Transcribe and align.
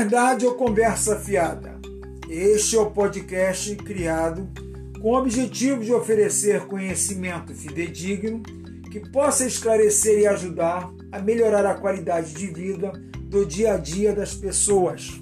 Verdade 0.00 0.46
ou 0.46 0.54
conversa 0.54 1.14
fiada? 1.16 1.78
Este 2.26 2.74
é 2.74 2.80
o 2.80 2.90
podcast 2.90 3.76
criado 3.76 4.48
com 4.98 5.10
o 5.10 5.18
objetivo 5.18 5.84
de 5.84 5.92
oferecer 5.92 6.62
conhecimento 6.62 7.54
fidedigno 7.54 8.42
que 8.90 8.98
possa 9.10 9.46
esclarecer 9.46 10.20
e 10.20 10.26
ajudar 10.26 10.90
a 11.12 11.18
melhorar 11.18 11.66
a 11.66 11.74
qualidade 11.74 12.32
de 12.32 12.46
vida 12.46 12.92
do 13.24 13.44
dia 13.44 13.74
a 13.74 13.76
dia 13.76 14.14
das 14.14 14.34
pessoas. 14.34 15.20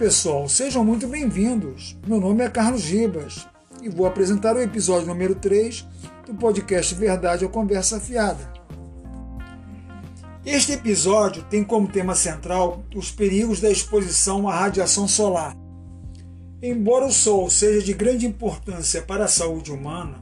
Pessoal, 0.00 0.48
sejam 0.48 0.82
muito 0.82 1.06
bem-vindos. 1.06 1.94
Meu 2.06 2.18
nome 2.18 2.42
é 2.42 2.48
Carlos 2.48 2.84
Ribas 2.84 3.46
e 3.82 3.88
vou 3.90 4.06
apresentar 4.06 4.56
o 4.56 4.62
episódio 4.62 5.06
número 5.06 5.34
3 5.34 5.86
do 6.24 6.34
podcast 6.36 6.94
Verdade 6.94 7.44
ou 7.44 7.50
Conversa 7.50 8.00
Fiada. 8.00 8.50
Este 10.42 10.72
episódio 10.72 11.42
tem 11.50 11.62
como 11.62 11.86
tema 11.86 12.14
central 12.14 12.82
os 12.96 13.10
perigos 13.10 13.60
da 13.60 13.70
exposição 13.70 14.48
à 14.48 14.60
radiação 14.60 15.06
solar. 15.06 15.54
Embora 16.62 17.04
o 17.04 17.12
Sol 17.12 17.50
seja 17.50 17.84
de 17.84 17.92
grande 17.92 18.24
importância 18.24 19.02
para 19.02 19.26
a 19.26 19.28
saúde 19.28 19.70
humana, 19.70 20.18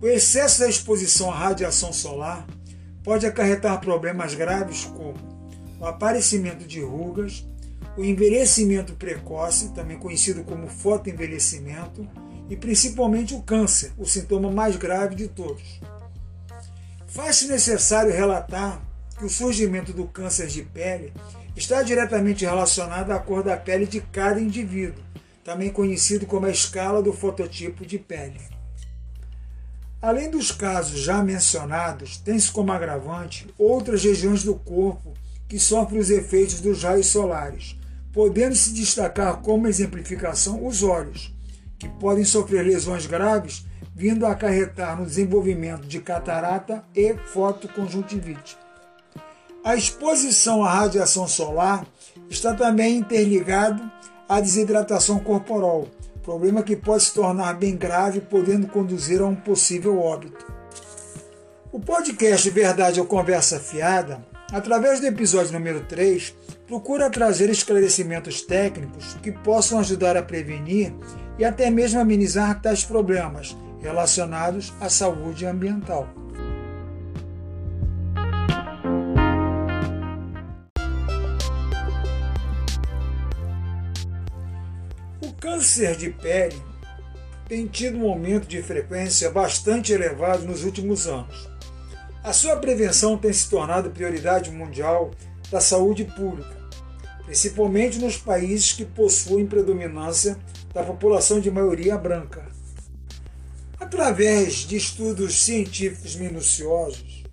o 0.00 0.08
excesso 0.08 0.60
da 0.60 0.70
exposição 0.70 1.30
à 1.30 1.36
radiação 1.36 1.92
solar 1.92 2.46
pode 3.04 3.26
acarretar 3.26 3.78
problemas 3.78 4.34
graves 4.34 4.86
como 4.86 5.16
o 5.78 5.84
aparecimento 5.84 6.66
de 6.66 6.80
rugas, 6.80 7.44
o 7.96 8.04
envelhecimento 8.04 8.94
precoce, 8.94 9.70
também 9.70 9.98
conhecido 9.98 10.44
como 10.44 10.68
fotoenvelhecimento, 10.68 12.08
e 12.48 12.56
principalmente 12.56 13.34
o 13.34 13.42
câncer, 13.42 13.92
o 13.96 14.04
sintoma 14.04 14.50
mais 14.50 14.76
grave 14.76 15.14
de 15.14 15.28
todos. 15.28 15.80
Faz-se 17.06 17.46
necessário 17.46 18.12
relatar 18.12 18.82
que 19.18 19.24
o 19.24 19.30
surgimento 19.30 19.92
do 19.92 20.06
câncer 20.06 20.48
de 20.48 20.62
pele 20.62 21.12
está 21.54 21.82
diretamente 21.82 22.44
relacionado 22.44 23.10
à 23.10 23.18
cor 23.18 23.42
da 23.42 23.56
pele 23.56 23.86
de 23.86 24.00
cada 24.00 24.40
indivíduo, 24.40 25.02
também 25.44 25.70
conhecido 25.70 26.24
como 26.26 26.46
a 26.46 26.50
escala 26.50 27.02
do 27.02 27.12
fototipo 27.12 27.84
de 27.84 27.98
pele. 27.98 28.40
Além 30.00 30.30
dos 30.30 30.50
casos 30.50 31.00
já 31.00 31.22
mencionados, 31.22 32.16
tem-se 32.16 32.50
como 32.50 32.72
agravante 32.72 33.46
outras 33.56 34.02
regiões 34.02 34.42
do 34.42 34.54
corpo 34.54 35.12
que 35.48 35.58
sofrem 35.58 36.00
os 36.00 36.10
efeitos 36.10 36.60
dos 36.60 36.82
raios 36.82 37.06
solares, 37.06 37.76
podendo 38.12 38.54
se 38.54 38.72
destacar 38.72 39.38
como 39.38 39.66
exemplificação 39.66 40.66
os 40.66 40.82
olhos, 40.82 41.34
que 41.78 41.88
podem 41.88 42.24
sofrer 42.24 42.64
lesões 42.64 43.06
graves, 43.06 43.64
vindo 43.94 44.26
a 44.26 44.32
acarretar 44.32 44.98
no 44.98 45.06
desenvolvimento 45.06 45.86
de 45.86 46.00
catarata 46.00 46.84
e 46.94 47.14
fotoconjuntivite. 47.32 48.56
A 49.64 49.74
exposição 49.76 50.64
à 50.64 50.72
radiação 50.72 51.26
solar 51.26 51.86
está 52.28 52.54
também 52.54 52.98
interligado 52.98 53.82
à 54.28 54.40
desidratação 54.40 55.18
corporal, 55.18 55.86
problema 56.22 56.62
que 56.62 56.76
pode 56.76 57.04
se 57.04 57.14
tornar 57.14 57.54
bem 57.54 57.76
grave, 57.76 58.20
podendo 58.20 58.66
conduzir 58.66 59.20
a 59.20 59.26
um 59.26 59.34
possível 59.34 60.00
óbito. 60.00 60.52
O 61.70 61.80
podcast 61.80 62.48
Verdade 62.50 63.00
ou 63.00 63.06
Conversa 63.06 63.58
Fiada, 63.58 64.24
através 64.52 65.00
do 65.00 65.06
episódio 65.06 65.52
número 65.52 65.80
3, 65.84 66.34
procura 66.72 67.10
trazer 67.10 67.50
esclarecimentos 67.50 68.40
técnicos 68.40 69.12
que 69.22 69.30
possam 69.30 69.78
ajudar 69.78 70.16
a 70.16 70.22
prevenir 70.22 70.94
e 71.38 71.44
até 71.44 71.68
mesmo 71.68 72.00
amenizar 72.00 72.62
tais 72.62 72.82
problemas 72.82 73.54
relacionados 73.78 74.72
à 74.80 74.88
saúde 74.88 75.44
ambiental. 75.44 76.08
O 85.20 85.30
câncer 85.38 85.94
de 85.94 86.08
pele 86.08 86.56
tem 87.46 87.66
tido 87.66 87.98
um 87.98 88.08
aumento 88.08 88.48
de 88.48 88.62
frequência 88.62 89.30
bastante 89.30 89.92
elevado 89.92 90.46
nos 90.46 90.64
últimos 90.64 91.06
anos. 91.06 91.50
A 92.24 92.32
sua 92.32 92.56
prevenção 92.56 93.18
tem 93.18 93.30
se 93.30 93.50
tornado 93.50 93.90
prioridade 93.90 94.50
mundial 94.50 95.10
da 95.50 95.60
saúde 95.60 96.06
pública 96.06 96.61
principalmente 97.24 97.98
nos 97.98 98.16
países 98.16 98.72
que 98.72 98.84
possuem 98.84 99.46
predominância 99.46 100.36
da 100.72 100.82
população 100.82 101.40
de 101.40 101.50
maioria 101.50 101.96
branca. 101.96 102.50
Através 103.78 104.54
de 104.58 104.76
estudos 104.76 105.42
científicos 105.42 106.16
minuciosos, 106.16 107.24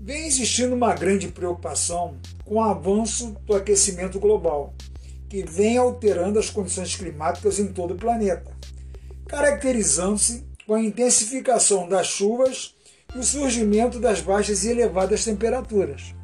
vem 0.00 0.26
existindo 0.26 0.74
uma 0.74 0.94
grande 0.94 1.28
preocupação 1.28 2.16
com 2.44 2.56
o 2.56 2.62
avanço 2.62 3.36
do 3.46 3.54
aquecimento 3.54 4.18
global, 4.18 4.74
que 5.28 5.44
vem 5.44 5.78
alterando 5.78 6.38
as 6.38 6.50
condições 6.50 6.96
climáticas 6.96 7.58
em 7.58 7.68
todo 7.68 7.94
o 7.94 7.96
planeta, 7.96 8.50
caracterizando-se 9.28 10.44
com 10.66 10.74
a 10.74 10.82
intensificação 10.82 11.88
das 11.88 12.08
chuvas 12.08 12.74
e 13.14 13.18
o 13.18 13.22
surgimento 13.22 14.00
das 14.00 14.20
baixas 14.20 14.64
e 14.64 14.70
elevadas 14.70 15.24
temperaturas. 15.24 16.14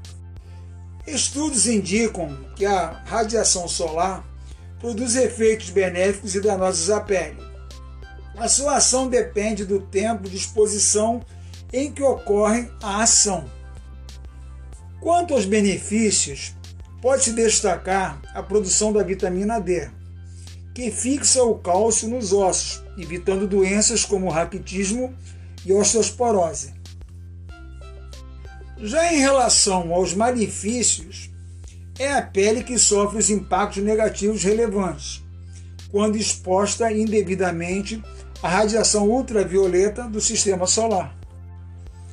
Estudos 1.06 1.66
indicam 1.66 2.36
que 2.56 2.66
a 2.66 3.02
radiação 3.06 3.68
solar 3.68 4.24
produz 4.80 5.14
efeitos 5.14 5.70
benéficos 5.70 6.34
e 6.34 6.40
danosos 6.40 6.90
à 6.90 7.00
pele. 7.00 7.36
A 8.36 8.48
sua 8.48 8.76
ação 8.76 9.08
depende 9.08 9.64
do 9.64 9.80
tempo 9.80 10.28
de 10.28 10.36
exposição 10.36 11.24
em 11.72 11.90
que 11.92 12.02
ocorre 12.02 12.68
a 12.82 13.02
ação. 13.02 13.48
Quanto 15.00 15.32
aos 15.32 15.44
benefícios, 15.44 16.54
pode-se 17.00 17.32
destacar 17.32 18.20
a 18.34 18.42
produção 18.42 18.92
da 18.92 19.02
vitamina 19.02 19.60
D, 19.60 19.88
que 20.74 20.90
fixa 20.90 21.42
o 21.42 21.54
cálcio 21.54 22.08
nos 22.08 22.32
ossos, 22.32 22.82
evitando 22.98 23.46
doenças 23.46 24.04
como 24.04 24.28
raquitismo 24.28 25.14
e 25.64 25.72
osteosporose. 25.72 26.75
Já 28.78 29.10
em 29.10 29.18
relação 29.18 29.94
aos 29.94 30.12
malefícios, 30.12 31.30
é 31.98 32.12
a 32.12 32.20
pele 32.20 32.62
que 32.62 32.78
sofre 32.78 33.18
os 33.18 33.30
impactos 33.30 33.82
negativos 33.82 34.42
relevantes, 34.42 35.22
quando 35.90 36.16
exposta 36.16 36.92
indevidamente 36.92 38.02
à 38.42 38.48
radiação 38.48 39.08
ultravioleta 39.08 40.02
do 40.02 40.20
sistema 40.20 40.66
solar. 40.66 41.16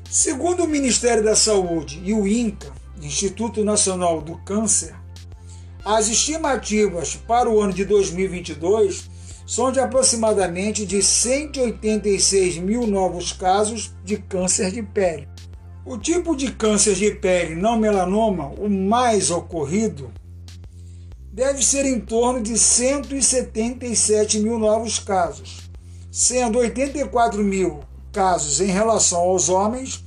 Segundo 0.09 0.63
o 0.63 0.67
Ministério 0.67 1.21
da 1.21 1.35
Saúde 1.35 2.01
e 2.01 2.13
o 2.13 2.25
INCA, 2.25 2.71
Instituto 3.01 3.61
Nacional 3.65 4.21
do 4.21 4.37
Câncer, 4.37 4.95
as 5.83 6.07
estimativas 6.07 7.13
para 7.13 7.49
o 7.49 7.59
ano 7.59 7.73
de 7.73 7.83
2022 7.83 9.09
são 9.45 9.69
de 9.69 9.81
aproximadamente 9.81 10.85
de 10.85 11.03
186 11.03 12.57
mil 12.59 12.87
novos 12.87 13.33
casos 13.33 13.93
de 14.05 14.15
câncer 14.15 14.71
de 14.71 14.81
pele. 14.81 15.32
O 15.85 15.97
tipo 15.97 16.33
de 16.33 16.49
câncer 16.49 16.95
de 16.95 17.11
pele 17.11 17.55
não 17.55 17.77
melanoma, 17.77 18.47
o 18.57 18.69
mais 18.69 19.29
ocorrido, 19.29 20.13
deve 21.29 21.61
ser 21.61 21.85
em 21.85 21.99
torno 21.99 22.41
de 22.41 22.57
177 22.57 24.39
mil 24.39 24.57
novos 24.57 24.97
casos, 24.97 25.69
sendo 26.09 26.59
84 26.59 27.43
mil 27.43 27.81
casos 28.13 28.61
em 28.61 28.67
relação 28.67 29.19
aos 29.19 29.49
homens, 29.49 30.01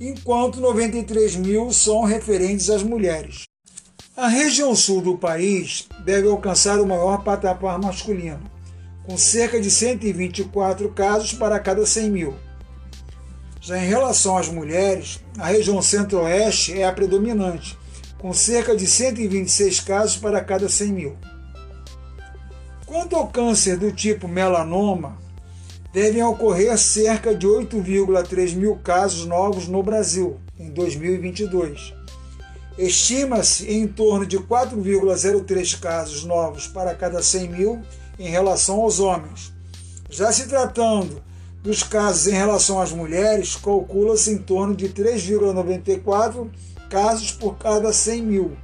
enquanto 0.00 0.60
93 0.60 1.36
mil 1.36 1.72
são 1.72 2.02
referentes 2.02 2.68
às 2.68 2.82
mulheres. 2.82 3.44
A 4.16 4.26
região 4.26 4.74
sul 4.74 5.00
do 5.00 5.16
país 5.16 5.86
deve 6.04 6.28
alcançar 6.28 6.80
o 6.80 6.86
maior 6.86 7.22
patamar 7.22 7.78
masculino, 7.78 8.50
com 9.06 9.16
cerca 9.16 9.60
de 9.60 9.70
124 9.70 10.88
casos 10.88 11.32
para 11.32 11.60
cada 11.60 11.86
100 11.86 12.10
mil 12.10 12.49
já 13.60 13.78
em 13.78 13.86
relação 13.86 14.38
às 14.38 14.48
mulheres, 14.48 15.20
a 15.38 15.48
região 15.48 15.82
centro-oeste 15.82 16.80
é 16.80 16.86
a 16.86 16.92
predominante, 16.92 17.78
com 18.18 18.32
cerca 18.32 18.74
de 18.74 18.86
126 18.86 19.80
casos 19.80 20.16
para 20.16 20.42
cada 20.42 20.68
100 20.68 20.92
mil. 20.92 21.16
Quanto 22.86 23.14
ao 23.14 23.28
câncer 23.28 23.76
do 23.76 23.92
tipo 23.92 24.26
melanoma, 24.26 25.18
devem 25.92 26.22
ocorrer 26.22 26.76
cerca 26.78 27.34
de 27.34 27.46
8,3 27.46 28.54
mil 28.54 28.76
casos 28.76 29.26
novos 29.26 29.68
no 29.68 29.82
Brasil 29.82 30.40
em 30.58 30.70
2022. 30.70 31.94
Estima-se 32.78 33.70
em 33.70 33.86
torno 33.86 34.24
de 34.24 34.38
4,03 34.38 35.78
casos 35.78 36.24
novos 36.24 36.66
para 36.66 36.94
cada 36.94 37.22
100 37.22 37.48
mil 37.48 37.82
em 38.18 38.28
relação 38.28 38.80
aos 38.80 39.00
homens. 39.00 39.52
Já 40.08 40.32
se 40.32 40.48
tratando 40.48 41.22
dos 41.62 41.82
casos 41.82 42.26
em 42.26 42.32
relação 42.32 42.80
às 42.80 42.92
mulheres, 42.92 43.56
calcula-se 43.56 44.32
em 44.32 44.38
torno 44.38 44.74
de 44.74 44.88
3,94 44.88 46.48
casos 46.88 47.30
por 47.30 47.56
cada 47.56 47.92
100 47.92 48.22
mil. 48.22 48.56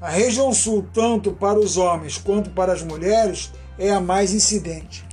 A 0.00 0.08
região 0.08 0.52
sul, 0.52 0.86
tanto 0.94 1.32
para 1.32 1.58
os 1.58 1.76
homens 1.76 2.16
quanto 2.16 2.50
para 2.50 2.72
as 2.72 2.82
mulheres, 2.82 3.52
é 3.76 3.90
a 3.90 4.00
mais 4.00 4.32
incidente. 4.32 5.06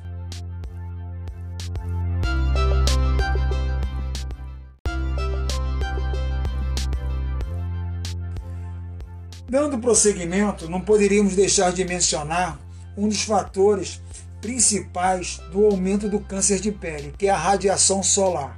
Dando 9.49 9.79
prosseguimento, 9.79 10.69
não 10.69 10.81
poderíamos 10.81 11.35
deixar 11.35 11.71
de 11.71 11.83
mencionar 11.85 12.59
um 12.97 13.07
dos 13.07 13.23
fatores 13.23 14.01
principais 14.45 15.41
do 15.51 15.65
aumento 15.65 16.07
do 16.07 16.19
câncer 16.19 16.59
de 16.59 16.71
pele, 16.71 17.15
que 17.17 17.25
é 17.25 17.31
a 17.31 17.37
radiação 17.37 18.03
solar. 18.03 18.55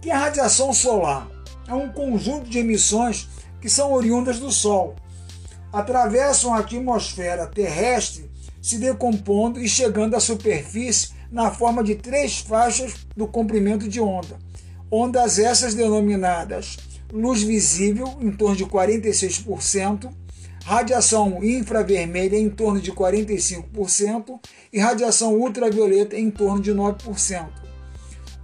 Que 0.00 0.08
a 0.08 0.16
radiação 0.16 0.72
solar 0.72 1.28
é 1.66 1.74
um 1.74 1.88
conjunto 1.88 2.48
de 2.48 2.60
emissões 2.60 3.28
que 3.60 3.68
são 3.68 3.92
oriundas 3.92 4.38
do 4.38 4.52
Sol, 4.52 4.94
atravessam 5.72 6.54
a 6.54 6.60
atmosfera 6.60 7.44
terrestre, 7.44 8.30
se 8.62 8.78
decompondo 8.78 9.60
e 9.60 9.68
chegando 9.68 10.14
à 10.14 10.20
superfície 10.20 11.10
na 11.28 11.50
forma 11.50 11.82
de 11.82 11.96
três 11.96 12.38
faixas 12.38 12.94
do 13.16 13.26
comprimento 13.26 13.88
de 13.88 14.00
onda. 14.00 14.38
Ondas 14.92 15.40
essas 15.40 15.74
denominadas 15.74 16.76
luz 17.12 17.42
visível, 17.42 18.16
em 18.20 18.30
torno 18.30 18.54
de 18.54 18.64
46%, 18.64 20.08
radiação 20.70 21.42
infravermelha 21.42 22.36
em 22.36 22.48
torno 22.48 22.80
de 22.80 22.92
45% 22.92 24.38
e 24.72 24.78
radiação 24.78 25.34
ultravioleta 25.34 26.16
em 26.16 26.30
torno 26.30 26.62
de 26.62 26.72
9%. 26.72 27.48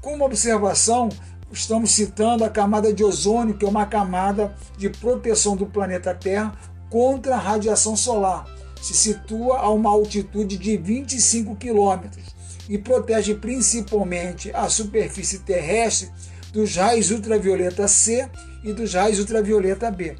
Como 0.02 0.24
observação, 0.24 1.08
estamos 1.52 1.92
citando 1.92 2.42
a 2.42 2.50
camada 2.50 2.92
de 2.92 3.04
ozônio, 3.04 3.56
que 3.56 3.64
é 3.64 3.68
uma 3.68 3.86
camada 3.86 4.52
de 4.76 4.90
proteção 4.90 5.56
do 5.56 5.66
planeta 5.66 6.12
Terra 6.12 6.58
contra 6.90 7.36
a 7.36 7.38
radiação 7.38 7.94
solar. 7.94 8.44
Se 8.82 8.92
situa 8.92 9.58
a 9.58 9.70
uma 9.70 9.90
altitude 9.90 10.58
de 10.58 10.76
25 10.76 11.54
quilômetros 11.54 12.34
e 12.68 12.76
protege 12.76 13.36
principalmente 13.36 14.50
a 14.52 14.68
superfície 14.68 15.38
terrestre 15.38 16.10
dos 16.52 16.74
raios 16.74 17.12
ultravioleta 17.12 17.86
C 17.86 18.28
e 18.64 18.72
dos 18.72 18.94
raios 18.94 19.20
ultravioleta 19.20 19.92
B. 19.92 20.16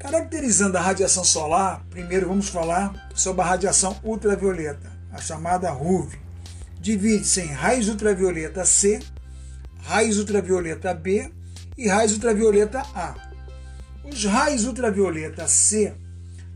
Caracterizando 0.00 0.78
a 0.78 0.80
radiação 0.80 1.22
solar, 1.22 1.84
primeiro 1.90 2.26
vamos 2.26 2.48
falar 2.48 3.10
sobre 3.14 3.42
a 3.42 3.44
radiação 3.44 4.00
ultravioleta, 4.02 4.90
a 5.12 5.20
chamada 5.20 5.70
RUV. 5.70 6.18
Divide-se 6.80 7.42
em 7.42 7.48
raios 7.48 7.86
ultravioleta 7.86 8.64
C, 8.64 8.98
raios 9.82 10.18
ultravioleta 10.18 10.94
B 10.94 11.30
e 11.76 11.86
raios 11.86 12.14
ultravioleta 12.14 12.80
A. 12.94 13.14
Os 14.02 14.24
raios 14.24 14.64
ultravioleta 14.64 15.46
C 15.46 15.92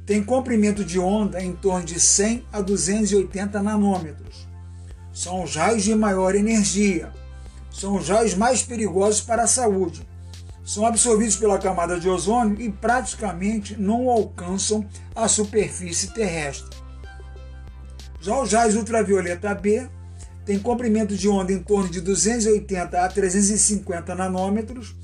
têm 0.07 0.25
comprimento 0.25 0.83
de 0.83 0.99
onda 0.99 1.39
em 1.39 1.53
torno 1.53 1.85
de 1.85 2.01
100 2.01 2.47
a 2.51 2.63
280 2.63 3.63
nanômetros. 3.63 4.49
São 5.13 5.45
os 5.45 5.55
raios 5.55 5.83
de 5.83 5.95
maior 5.95 6.35
energia. 6.35 7.13
São 7.71 7.97
os 7.97 8.09
raios 8.09 8.35
mais 8.35 8.63
perigosos 8.63 9.21
para 9.21 9.43
a 9.43 9.47
saúde 9.47 10.14
são 10.65 10.87
absorvidos 10.87 11.37
pela 11.37 11.59
camada 11.59 12.01
de 12.01 12.09
ozônio 12.09 12.61
e 12.61 12.71
praticamente 12.71 13.79
não 13.79 14.09
alcançam 14.09 14.89
a 15.15 15.29
superfície 15.29 16.15
terrestre. 16.15 16.77
Já 18.21 18.41
os 18.41 18.53
raios 18.53 18.75
ultravioleta 18.75 19.55
B 19.55 19.87
têm 20.47 20.59
comprimento 20.59 21.15
de 21.15 21.29
onda 21.29 21.53
em 21.53 21.59
torno 21.59 21.91
de 21.91 22.01
280 22.01 22.99
a 22.99 23.09
350 23.09 24.15
nanômetros, 24.15 24.97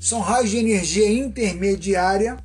são 0.00 0.20
raios 0.20 0.50
de 0.50 0.58
energia 0.58 1.10
intermediária, 1.10 2.36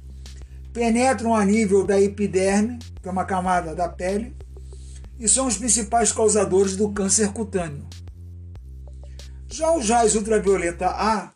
penetram 0.71 1.35
a 1.35 1.43
nível 1.43 1.83
da 1.83 1.99
epiderme, 1.99 2.77
que 3.01 3.09
é 3.09 3.11
uma 3.11 3.25
camada 3.25 3.73
da 3.73 3.89
pele, 3.89 4.35
e 5.19 5.27
são 5.27 5.47
os 5.47 5.57
principais 5.57 6.11
causadores 6.11 6.75
do 6.75 6.91
câncer 6.91 7.33
cutâneo. 7.33 7.87
Já 9.49 9.75
os 9.75 9.89
raios 9.89 10.15
ultravioleta 10.15 10.87
A 10.87 11.31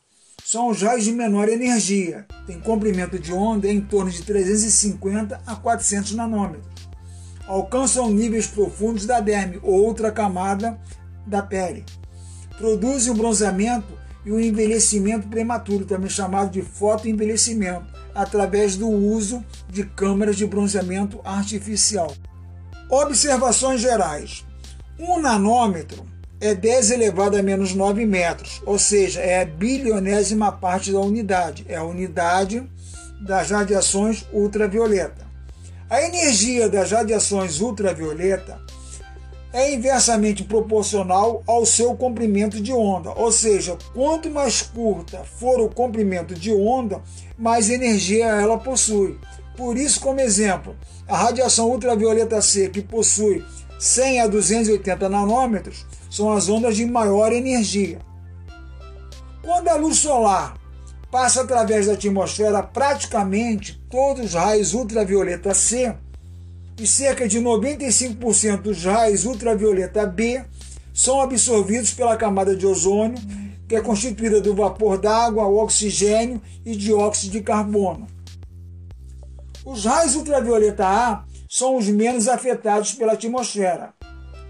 são 0.45 0.69
os 0.69 0.81
raios 0.81 1.05
de 1.05 1.11
menor 1.11 1.47
energia, 1.47 2.25
tem 2.45 2.59
comprimento 2.59 3.17
de 3.17 3.31
onda 3.31 3.67
em 3.67 3.79
torno 3.79 4.11
de 4.11 4.21
350 4.23 5.41
a 5.47 5.55
400 5.55 6.13
nanômetros. 6.15 6.83
Alcançam 7.47 8.11
níveis 8.11 8.45
profundos 8.45 9.05
da 9.05 9.21
derme, 9.21 9.59
outra 9.63 10.11
camada 10.11 10.77
da 11.25 11.41
pele. 11.41 11.85
Produzem 12.57 13.11
o 13.11 13.15
bronzeamento 13.15 13.97
e 14.25 14.31
o 14.31 14.39
envelhecimento 14.39 15.27
prematuro, 15.27 15.85
também 15.85 16.09
chamado 16.09 16.51
de 16.51 16.61
fotoenvelhecimento, 16.61 17.85
através 18.13 18.75
do 18.75 18.89
uso 18.89 19.43
de 19.69 19.83
câmeras 19.85 20.35
de 20.35 20.45
bronzeamento 20.45 21.21
artificial. 21.23 22.13
Observações 22.89 23.81
gerais: 23.81 24.45
um 24.99 25.19
nanômetro 25.19 26.12
é 26.43 26.53
10 26.53 26.91
elevado 26.91 27.37
a 27.37 27.41
menos 27.41 27.73
9 27.73 28.05
metros, 28.05 28.61
ou 28.65 28.77
seja, 28.77 29.21
é 29.21 29.41
a 29.41 29.45
bilionésima 29.45 30.51
parte 30.51 30.91
da 30.91 30.99
unidade, 30.99 31.65
é 31.69 31.77
a 31.77 31.85
unidade 31.85 32.61
das 33.25 33.49
radiações 33.49 34.25
ultravioleta. 34.33 35.25
A 35.89 36.01
energia 36.01 36.67
das 36.67 36.91
radiações 36.91 37.61
ultravioleta 37.61 38.59
é 39.53 39.73
inversamente 39.73 40.43
proporcional 40.43 41.41
ao 41.47 41.65
seu 41.65 41.95
comprimento 41.95 42.59
de 42.59 42.73
onda, 42.73 43.11
ou 43.11 43.31
seja, 43.31 43.77
quanto 43.93 44.29
mais 44.29 44.61
curta 44.61 45.23
for 45.39 45.61
o 45.61 45.69
comprimento 45.69 46.33
de 46.35 46.51
onda, 46.53 47.01
mais 47.37 47.69
energia 47.69 48.25
ela 48.25 48.57
possui. 48.57 49.17
Por 49.55 49.77
isso, 49.77 50.01
como 50.01 50.19
exemplo, 50.19 50.75
a 51.07 51.15
radiação 51.15 51.69
ultravioleta 51.69 52.41
C, 52.41 52.67
que 52.67 52.81
possui 52.81 53.45
100 53.79 54.21
a 54.21 54.27
280 54.27 55.07
nanômetros, 55.07 55.85
são 56.13 56.31
as 56.31 56.47
ondas 56.47 56.75
de 56.75 56.85
maior 56.85 57.33
energia. 57.33 57.97
Quando 59.41 59.67
a 59.67 59.73
luz 59.73 59.97
solar 59.97 60.55
passa 61.09 61.41
através 61.41 61.87
da 61.87 61.93
atmosfera, 61.93 62.61
praticamente 62.61 63.83
todos 63.89 64.25
os 64.25 64.33
raios 64.35 64.75
ultravioleta 64.75 65.55
C 65.55 65.91
e 66.77 66.85
cerca 66.85 67.27
de 67.27 67.41
95% 67.41 68.61
dos 68.61 68.85
raios 68.85 69.25
ultravioleta 69.25 70.05
B 70.05 70.43
são 70.93 71.19
absorvidos 71.19 71.91
pela 71.95 72.15
camada 72.15 72.55
de 72.55 72.67
ozônio, 72.67 73.17
que 73.67 73.75
é 73.75 73.81
constituída 73.81 74.39
do 74.39 74.53
vapor 74.53 74.99
d'água, 74.99 75.47
oxigênio 75.47 76.39
e 76.63 76.75
dióxido 76.75 77.31
de 77.31 77.41
carbono. 77.41 78.05
Os 79.65 79.85
raios 79.85 80.13
ultravioleta 80.13 80.85
A 80.85 81.25
são 81.49 81.75
os 81.75 81.87
menos 81.87 82.27
afetados 82.27 82.93
pela 82.93 83.13
atmosfera. 83.13 83.95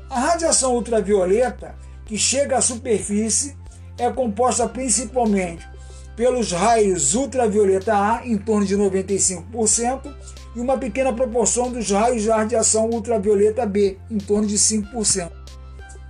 A 0.09 0.19
radiação 0.19 0.75
ultravioleta 0.75 1.75
que 2.05 2.17
chega 2.17 2.57
à 2.57 2.61
superfície 2.61 3.55
é 3.97 4.09
composta 4.11 4.67
principalmente 4.67 5.67
pelos 6.15 6.51
raios 6.51 7.15
ultravioleta 7.15 7.95
A, 7.95 8.21
em 8.25 8.37
torno 8.37 8.65
de 8.65 8.77
95%, 8.77 10.13
e 10.55 10.59
uma 10.59 10.77
pequena 10.77 11.11
proporção 11.11 11.71
dos 11.71 11.89
raios 11.89 12.21
de 12.21 12.29
radiação 12.29 12.89
ultravioleta 12.89 13.65
B, 13.65 13.97
em 14.09 14.19
torno 14.19 14.47
de 14.47 14.55
5%. 14.55 15.31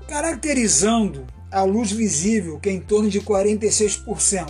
Caracterizando 0.07 1.25
a 1.49 1.63
luz 1.63 1.91
visível, 1.91 2.59
que 2.59 2.67
é 2.67 2.73
em 2.73 2.81
torno 2.81 3.09
de 3.09 3.21
46%, 3.21 4.49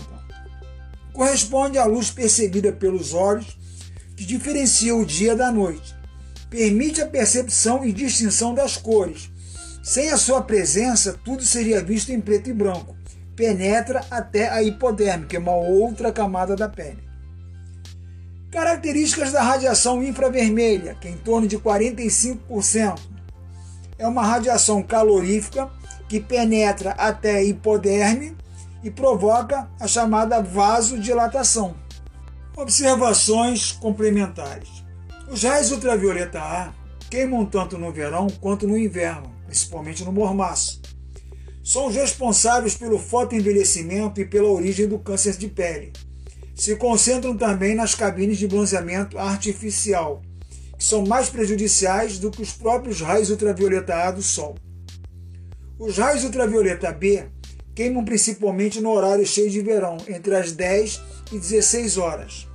corresponde 1.14 1.78
à 1.78 1.86
luz 1.86 2.10
percebida 2.10 2.72
pelos 2.72 3.14
olhos, 3.14 3.58
que 4.16 4.26
diferencia 4.26 4.96
o 4.96 5.06
dia 5.06 5.36
da 5.36 5.52
noite, 5.52 5.94
permite 6.50 7.02
a 7.02 7.06
percepção 7.06 7.86
e 7.86 7.92
distinção 7.92 8.54
das 8.54 8.78
cores, 8.78 9.30
sem 9.84 10.12
a 10.12 10.18
sua 10.18 10.42
presença, 10.42 11.20
tudo 11.25 11.44
seria 11.44 11.84
visto 11.84 12.10
em 12.10 12.22
preto 12.22 12.50
e 12.50 12.54
branco. 12.54 12.96
Penetra 13.36 14.06
até 14.10 14.48
a 14.48 14.63
hipoderme, 14.63 15.25
que 15.25 15.36
é 15.36 15.40
uma 15.40 15.52
outra 15.52 16.10
camada 16.10 16.56
da 16.56 16.70
pele. 16.70 17.04
Características 18.50 19.34
da 19.34 19.42
radiação 19.44 20.02
infravermelha, 20.02 20.96
que 20.96 21.10
é 21.10 21.12
em 21.12 21.18
torno 21.18 21.50
de 21.50 21.60
45%. 21.60 22.98
É 23.98 24.08
uma 24.08 24.25
radiação 24.25 24.82
calorífica 24.82 25.70
que 26.08 26.22
penetra 26.22 26.92
até 26.92 27.36
a 27.36 27.44
hipoderme 27.44 28.38
e 28.86 28.90
provoca 28.90 29.68
a 29.82 29.88
chamada 29.88 30.42
vasodilatação. 30.42 31.75
Observações 32.56 33.74
complementares. 33.74 34.70
Os 35.28 35.44
raios 35.44 35.72
ultravioleta 35.72 36.40
A 36.40 36.72
queimam 37.10 37.46
tanto 37.46 37.78
no 37.78 37.92
verão 37.92 38.28
quanto 38.40 38.66
no 38.66 38.78
inverno 38.78 39.33
principalmente 39.54 40.04
no 40.04 40.12
mormaço. 40.12 40.82
São 41.64 41.88
os 41.88 41.96
responsáveis 41.96 42.76
pelo 42.76 42.98
fotoenvelhecimento 42.98 44.20
e 44.20 44.26
pela 44.26 44.50
origem 44.50 44.88
do 44.88 44.98
câncer 44.98 45.38
de 45.38 45.48
pele. 45.48 45.94
Se 46.56 46.76
concentram 46.76 47.38
também 47.38 47.76
nas 47.76 47.96
cabines 47.96 48.38
de 48.38 48.48
bronzeamento 48.48 49.18
artificial, 49.18 50.22
que 50.78 50.84
são 50.84 51.06
mais 51.06 51.30
prejudiciais 51.30 52.18
do 52.18 52.32
que 52.32 52.42
os 52.42 52.52
próprios 52.52 53.00
raios 53.00 53.30
ultravioleta 53.30 53.96
A 53.96 54.12
do 54.12 54.22
Sol. 54.22 54.56
Os 55.80 55.98
raios 55.98 56.24
ultravioleta 56.24 56.92
B 56.92 57.26
queimam 57.76 58.04
principalmente 58.04 58.82
no 58.82 58.92
horário 58.92 59.26
cheio 59.26 59.50
de 59.50 59.62
verão, 59.62 59.98
entre 60.08 60.36
as 60.36 60.52
10 60.52 61.02
e 61.32 61.40
16 61.40 61.98
horas. 61.98 62.48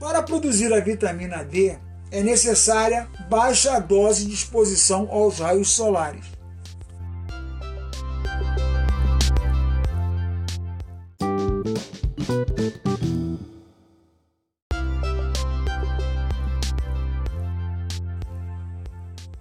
Para 0.00 0.22
produzir 0.22 0.72
a 0.72 0.80
vitamina 0.80 1.44
D, 1.44 1.76
é 2.10 2.22
necessária 2.22 3.08
baixa 3.28 3.78
dose 3.78 4.26
de 4.26 4.32
exposição 4.32 5.08
aos 5.10 5.38
raios 5.38 5.70
solares. 5.70 6.24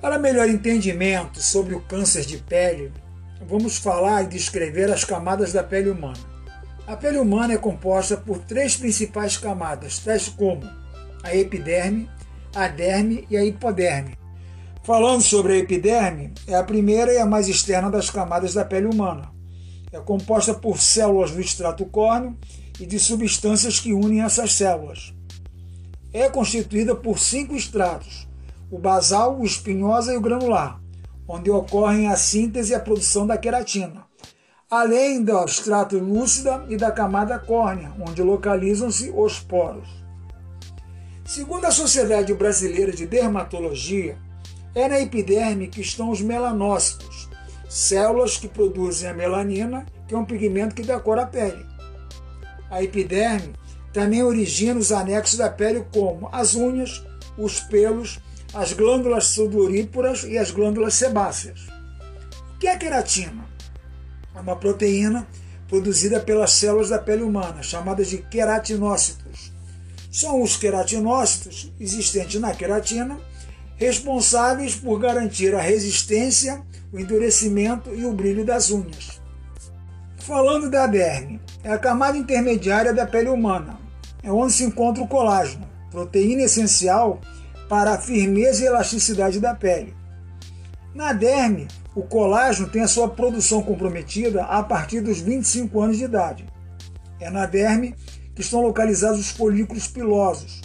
Para 0.01 0.19
melhor 0.19 0.49
entendimento 0.49 1.41
sobre 1.41 1.75
o 1.75 1.81
câncer 1.81 2.25
de 2.25 2.37
pele, 2.37 2.93
vamos 3.45 3.77
falar 3.77 4.23
e 4.23 4.27
descrever 4.27 4.91
as 4.91 5.03
camadas 5.03 5.53
da 5.53 5.63
pele 5.63 5.89
humana. 5.89 6.17
A 6.85 6.95
pele 6.95 7.17
humana 7.17 7.53
é 7.53 7.57
composta 7.57 8.15
por 8.15 8.39
três 8.39 8.77
principais 8.77 9.35
camadas, 9.35 9.99
tais 9.99 10.29
como 10.29 10.63
a 11.23 11.35
epiderme, 11.35 12.09
a 12.55 12.67
derme 12.67 13.27
e 13.29 13.37
a 13.37 13.45
hipoderme. 13.45 14.17
Falando 14.83 15.21
sobre 15.21 15.53
a 15.53 15.57
epiderme, 15.57 16.33
é 16.47 16.55
a 16.55 16.63
primeira 16.63 17.13
e 17.13 17.17
a 17.17 17.25
mais 17.25 17.47
externa 17.47 17.89
das 17.89 18.09
camadas 18.09 18.53
da 18.53 18.63
pele 18.63 18.87
humana. 18.87 19.31
É 19.91 19.99
composta 19.99 20.53
por 20.53 20.79
células 20.79 21.31
do 21.31 21.41
extrato 21.41 21.85
córneo 21.85 22.37
e 22.79 22.85
de 22.85 22.99
substâncias 22.99 23.79
que 23.79 23.93
unem 23.93 24.21
essas 24.21 24.53
células. 24.53 25.13
É 26.13 26.29
constituída 26.29 26.95
por 26.95 27.19
cinco 27.19 27.55
estratos: 27.55 28.27
o 28.71 28.77
basal, 28.77 29.39
o 29.39 29.45
espinhosa 29.45 30.13
e 30.13 30.17
o 30.17 30.21
granular, 30.21 30.81
onde 31.27 31.49
ocorrem 31.49 32.07
a 32.07 32.15
síntese 32.15 32.71
e 32.71 32.75
a 32.75 32.79
produção 32.79 33.27
da 33.27 33.37
queratina 33.37 34.07
além 34.69 35.23
do 35.23 35.45
extrato 35.45 35.97
lúcida 35.97 36.65
e 36.67 36.75
da 36.75 36.91
camada 36.91 37.39
córnea, 37.39 37.93
onde 38.05 38.21
localizam-se 38.21 39.09
os 39.15 39.39
poros. 39.39 39.87
Segundo 41.27 41.65
a 41.65 41.71
Sociedade 41.71 42.33
Brasileira 42.33 42.93
de 42.93 43.05
Dermatologia, 43.05 44.17
é 44.73 44.87
na 44.87 45.01
epiderme 45.01 45.67
que 45.67 45.81
estão 45.81 46.09
os 46.09 46.21
melanócitos, 46.21 47.27
células 47.67 48.37
que 48.37 48.47
produzem 48.47 49.09
a 49.09 49.13
melanina, 49.13 49.85
que 50.07 50.15
é 50.15 50.17
um 50.17 50.23
pigmento 50.23 50.73
que 50.73 50.83
dá 50.83 50.97
cor 51.01 51.19
à 51.19 51.25
pele. 51.25 51.65
A 52.71 52.81
epiderme 52.81 53.53
também 53.91 54.23
origina 54.23 54.79
os 54.79 54.93
anexos 54.93 55.37
da 55.37 55.49
pele, 55.49 55.85
como 55.93 56.29
as 56.31 56.55
unhas, 56.55 57.05
os 57.37 57.59
pelos, 57.59 58.21
as 58.53 58.71
glândulas 58.71 59.25
sudoríparas 59.25 60.23
e 60.23 60.37
as 60.37 60.49
glândulas 60.49 60.93
sebáceas. 60.93 61.67
O 62.55 62.57
que 62.57 62.69
é 62.69 62.77
queratina? 62.77 63.45
é 64.33 64.39
uma 64.39 64.55
proteína 64.55 65.27
produzida 65.67 66.21
pelas 66.21 66.53
células 66.53 66.87
da 66.87 66.99
pele 66.99 67.23
humana, 67.23 67.61
chamadas 67.61 68.07
de 68.07 68.19
queratinócitos. 68.19 69.56
São 70.11 70.41
os 70.41 70.57
queratinócitos 70.57 71.71
existentes 71.79 72.39
na 72.39 72.53
queratina 72.53 73.19
responsáveis 73.77 74.75
por 74.75 74.99
garantir 74.99 75.53
a 75.53 75.61
resistência, 75.61 76.61
o 76.91 76.99
endurecimento 76.99 77.93
e 77.93 78.05
o 78.05 78.13
brilho 78.13 78.43
das 78.43 78.71
unhas. 78.71 79.21
Falando 80.17 80.69
da 80.69 80.87
derme, 80.87 81.39
é 81.63 81.71
a 81.71 81.77
camada 81.77 82.17
intermediária 82.17 82.93
da 82.93 83.05
pele 83.05 83.29
humana, 83.29 83.79
é 84.23 84.31
onde 84.31 84.53
se 84.53 84.63
encontra 84.63 85.03
o 85.03 85.07
colágeno, 85.07 85.67
proteína 85.91 86.43
essencial 86.43 87.21
para 87.69 87.93
a 87.93 87.97
firmeza 87.97 88.63
e 88.63 88.67
elasticidade 88.67 89.39
da 89.39 89.53
pele. 89.53 89.95
Na 90.93 91.13
derme, 91.13 91.67
o 91.95 92.01
colágeno 92.01 92.67
tem 92.67 92.81
a 92.81 92.87
sua 92.87 93.07
produção 93.07 93.61
comprometida 93.61 94.43
a 94.43 94.63
partir 94.63 95.01
dos 95.01 95.19
25 95.19 95.81
anos 95.81 95.97
de 95.97 96.05
idade. 96.05 96.45
É 97.19 97.29
na 97.29 97.45
derme 97.45 97.95
que 98.37 98.41
estão 98.41 98.61
localizados 98.61 99.19
os 99.19 99.31
folículos 99.31 99.87
pilosos, 99.87 100.61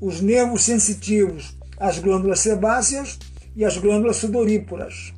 os 0.00 0.22
nervos 0.22 0.62
sensitivos, 0.62 1.54
as 1.78 1.98
glândulas 1.98 2.40
sebáceas 2.40 3.18
e 3.54 3.66
as 3.66 3.76
glândulas 3.76 4.16
sudoríparas. 4.16 5.12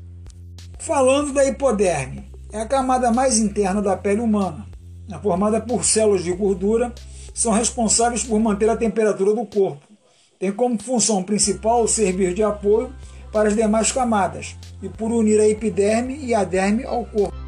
Falando 0.81 1.33
da 1.33 1.45
hipoderme, 1.45 2.29
é 2.51 2.61
a 2.63 2.67
camada 2.67 3.13
mais 3.13 3.39
interna 3.39 3.81
da 3.81 3.97
pele 3.97 4.21
humana, 4.21 4.67
é 5.09 5.17
formada 5.21 5.61
por 5.61 5.85
células 5.85 6.25
de 6.25 6.33
gordura, 6.33 6.93
são 7.33 7.53
responsáveis 7.53 8.25
por 8.25 8.41
manter 8.41 8.69
a 8.69 8.77
temperatura 8.77 9.33
do 9.33 9.47
corpo. 9.47 9.87
Tem 10.37 10.51
como 10.51 10.83
função 10.83 11.23
principal 11.23 11.87
servir 11.87 12.35
de 12.35 12.43
apoio 12.43 12.93
para 13.33 13.51
as 13.51 13.55
demais 13.55 13.93
camadas 13.93 14.57
e 14.83 14.89
por 14.89 15.13
unir 15.13 15.39
a 15.39 15.49
epiderme 15.49 16.19
e 16.25 16.35
a 16.35 16.43
derme 16.43 16.83
ao 16.83 17.05
corpo. 17.05 17.44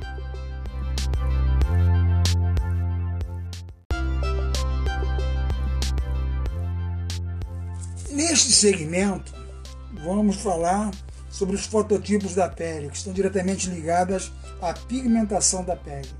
Neste 8.36 8.52
segmento, 8.52 9.32
vamos 10.04 10.36
falar 10.36 10.90
sobre 11.30 11.56
os 11.56 11.64
fototipos 11.64 12.34
da 12.34 12.46
pele, 12.46 12.90
que 12.90 12.96
estão 12.98 13.10
diretamente 13.10 13.70
ligadas 13.70 14.30
à 14.60 14.74
pigmentação 14.74 15.64
da 15.64 15.74
pele. 15.74 16.10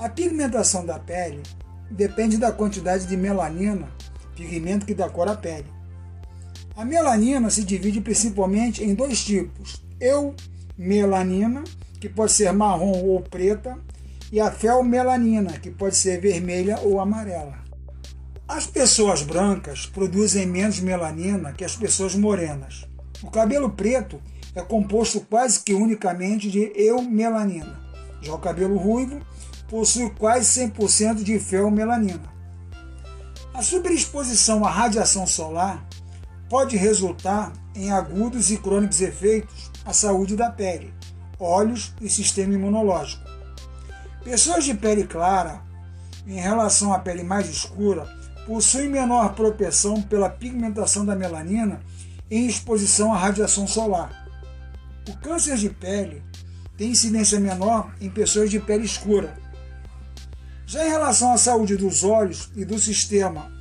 A 0.00 0.08
pigmentação 0.08 0.84
da 0.84 0.98
pele 0.98 1.40
depende 1.88 2.38
da 2.38 2.50
quantidade 2.50 3.06
de 3.06 3.16
melanina, 3.16 3.88
pigmento 4.34 4.84
que 4.84 4.96
dá 4.96 5.08
cor 5.08 5.28
à 5.28 5.36
pele. 5.36 5.70
A 6.74 6.84
melanina 6.84 7.50
se 7.50 7.62
divide 7.62 8.00
principalmente 8.00 8.82
em 8.82 8.92
dois 8.92 9.24
tipos: 9.24 9.80
eumelanina, 10.76 11.62
que 12.00 12.08
pode 12.08 12.32
ser 12.32 12.52
marrom 12.52 13.00
ou 13.00 13.20
preta, 13.20 13.78
e 14.32 14.40
a 14.40 14.50
felmelanina, 14.50 15.52
que 15.52 15.70
pode 15.70 15.94
ser 15.94 16.20
vermelha 16.20 16.80
ou 16.80 16.98
amarela. 16.98 17.62
As 18.54 18.66
pessoas 18.66 19.22
brancas 19.22 19.86
produzem 19.86 20.44
menos 20.44 20.78
melanina 20.78 21.54
que 21.54 21.64
as 21.64 21.74
pessoas 21.74 22.14
morenas. 22.14 22.86
O 23.22 23.30
cabelo 23.30 23.70
preto 23.70 24.20
é 24.54 24.60
composto 24.60 25.22
quase 25.22 25.60
que 25.60 25.72
unicamente 25.72 26.50
de 26.50 26.70
eumelanina. 26.76 27.80
Já 28.20 28.34
o 28.34 28.38
cabelo 28.38 28.76
ruivo 28.76 29.22
possui 29.70 30.10
quase 30.10 30.66
100% 30.68 31.22
de 31.22 31.38
felmelanina. 31.38 32.30
A 33.54 33.62
superexposição 33.62 34.66
à 34.66 34.70
radiação 34.70 35.26
solar 35.26 35.82
pode 36.50 36.76
resultar 36.76 37.54
em 37.74 37.90
agudos 37.90 38.50
e 38.50 38.58
crônicos 38.58 39.00
efeitos 39.00 39.70
à 39.82 39.94
saúde 39.94 40.36
da 40.36 40.50
pele, 40.50 40.92
olhos 41.38 41.94
e 42.02 42.08
sistema 42.10 42.52
imunológico. 42.52 43.24
Pessoas 44.22 44.62
de 44.62 44.74
pele 44.74 45.04
clara, 45.04 45.62
em 46.26 46.38
relação 46.38 46.92
à 46.92 46.98
pele 46.98 47.22
mais 47.22 47.48
escura, 47.48 48.20
possuem 48.46 48.88
menor 48.88 49.34
proteção 49.34 50.02
pela 50.02 50.28
pigmentação 50.28 51.04
da 51.04 51.14
melanina 51.14 51.80
em 52.30 52.46
exposição 52.46 53.12
à 53.12 53.18
radiação 53.18 53.66
solar. 53.66 54.26
O 55.08 55.16
câncer 55.18 55.56
de 55.56 55.68
pele 55.68 56.22
tem 56.76 56.90
incidência 56.90 57.38
menor 57.38 57.94
em 58.00 58.10
pessoas 58.10 58.50
de 58.50 58.58
pele 58.58 58.84
escura. 58.84 59.36
Já 60.66 60.86
em 60.86 60.90
relação 60.90 61.32
à 61.32 61.36
saúde 61.36 61.76
dos 61.76 62.02
olhos 62.02 62.50
e 62.56 62.64
do 62.64 62.78
sistema 62.78 63.52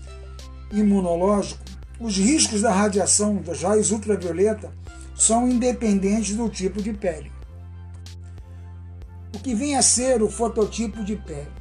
imunológico, 0.71 1.61
os 1.99 2.17
riscos 2.17 2.61
da 2.61 2.71
radiação 2.71 3.35
dos 3.35 3.61
raios 3.61 3.91
ultravioleta 3.91 4.71
são 5.15 5.47
independentes 5.47 6.35
do 6.35 6.49
tipo 6.49 6.81
de 6.81 6.93
pele. 6.93 7.31
O 9.35 9.39
que 9.39 9.53
vem 9.53 9.75
a 9.75 9.81
ser 9.81 10.23
o 10.23 10.29
fototipo 10.29 11.03
de 11.03 11.15
pele? 11.15 11.60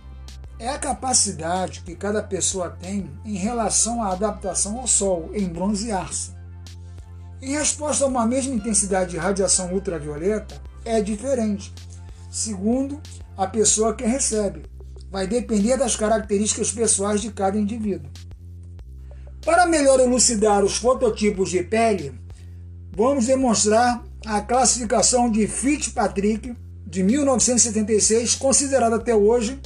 É 0.61 0.69
a 0.69 0.79
capacidade 0.79 1.81
que 1.81 1.95
cada 1.95 2.23
pessoa 2.23 2.69
tem 2.69 3.11
em 3.25 3.35
relação 3.35 4.03
à 4.03 4.13
adaptação 4.13 4.79
ao 4.79 4.87
sol, 4.87 5.31
em 5.33 5.49
bronzear-se. 5.49 6.33
Em 7.41 7.55
resposta 7.55 8.05
a 8.05 8.07
uma 8.07 8.27
mesma 8.27 8.55
intensidade 8.55 9.13
de 9.13 9.17
radiação 9.17 9.73
ultravioleta, 9.73 10.61
é 10.85 11.01
diferente, 11.01 11.73
segundo 12.31 13.01
a 13.39 13.47
pessoa 13.47 13.95
que 13.95 14.05
recebe. 14.05 14.65
Vai 15.11 15.27
depender 15.27 15.79
das 15.79 15.97
características 15.97 16.71
pessoais 16.71 17.23
de 17.23 17.33
cada 17.33 17.59
indivíduo. 17.59 18.11
Para 19.43 19.65
melhor 19.65 19.99
elucidar 19.99 20.63
os 20.63 20.77
fototipos 20.77 21.49
de 21.49 21.63
pele, 21.63 22.13
vamos 22.95 23.25
demonstrar 23.25 24.05
a 24.27 24.43
classificação 24.43 25.31
de 25.31 25.47
Fitzpatrick 25.47 26.55
de 26.87 27.03
1976, 27.03 28.35
considerada 28.35 28.97
até 28.97 29.15
hoje 29.15 29.59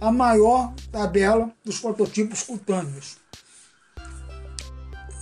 a 0.00 0.10
maior 0.12 0.74
tabela 0.90 1.50
dos 1.64 1.78
fototipos 1.78 2.42
cutâneos. 2.42 3.16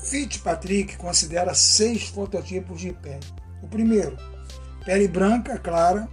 Fitzpatrick 0.05 0.97
considera 0.97 1.55
seis 1.55 2.09
fototipos 2.09 2.81
de 2.81 2.93
pele. 2.93 3.25
O 3.63 3.69
primeiro, 3.69 4.17
pele 4.85 5.09
branca, 5.09 5.59
clara, 5.59 6.09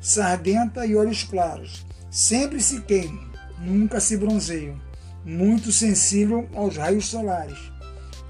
sardenta 0.00 0.84
e 0.86 0.96
olhos 0.96 1.22
claros. 1.22 1.86
Sempre 2.10 2.60
se 2.60 2.80
queimam, 2.82 3.30
nunca 3.58 4.00
se 4.00 4.16
bronzeiam 4.16 4.80
muito 5.26 5.72
sensível 5.72 6.48
aos 6.54 6.76
raios 6.76 7.06
solares. 7.06 7.58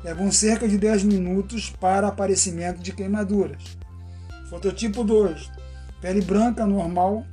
Levam 0.02 0.32
cerca 0.32 0.66
de 0.66 0.78
10 0.78 1.04
minutos 1.04 1.68
para 1.78 2.08
aparecimento 2.08 2.80
de 2.80 2.92
queimaduras. 2.92 3.76
Fototipo 4.48 5.04
2. 5.04 5.50
Pele 6.00 6.22
branca 6.22 6.66
normal, 6.66 7.26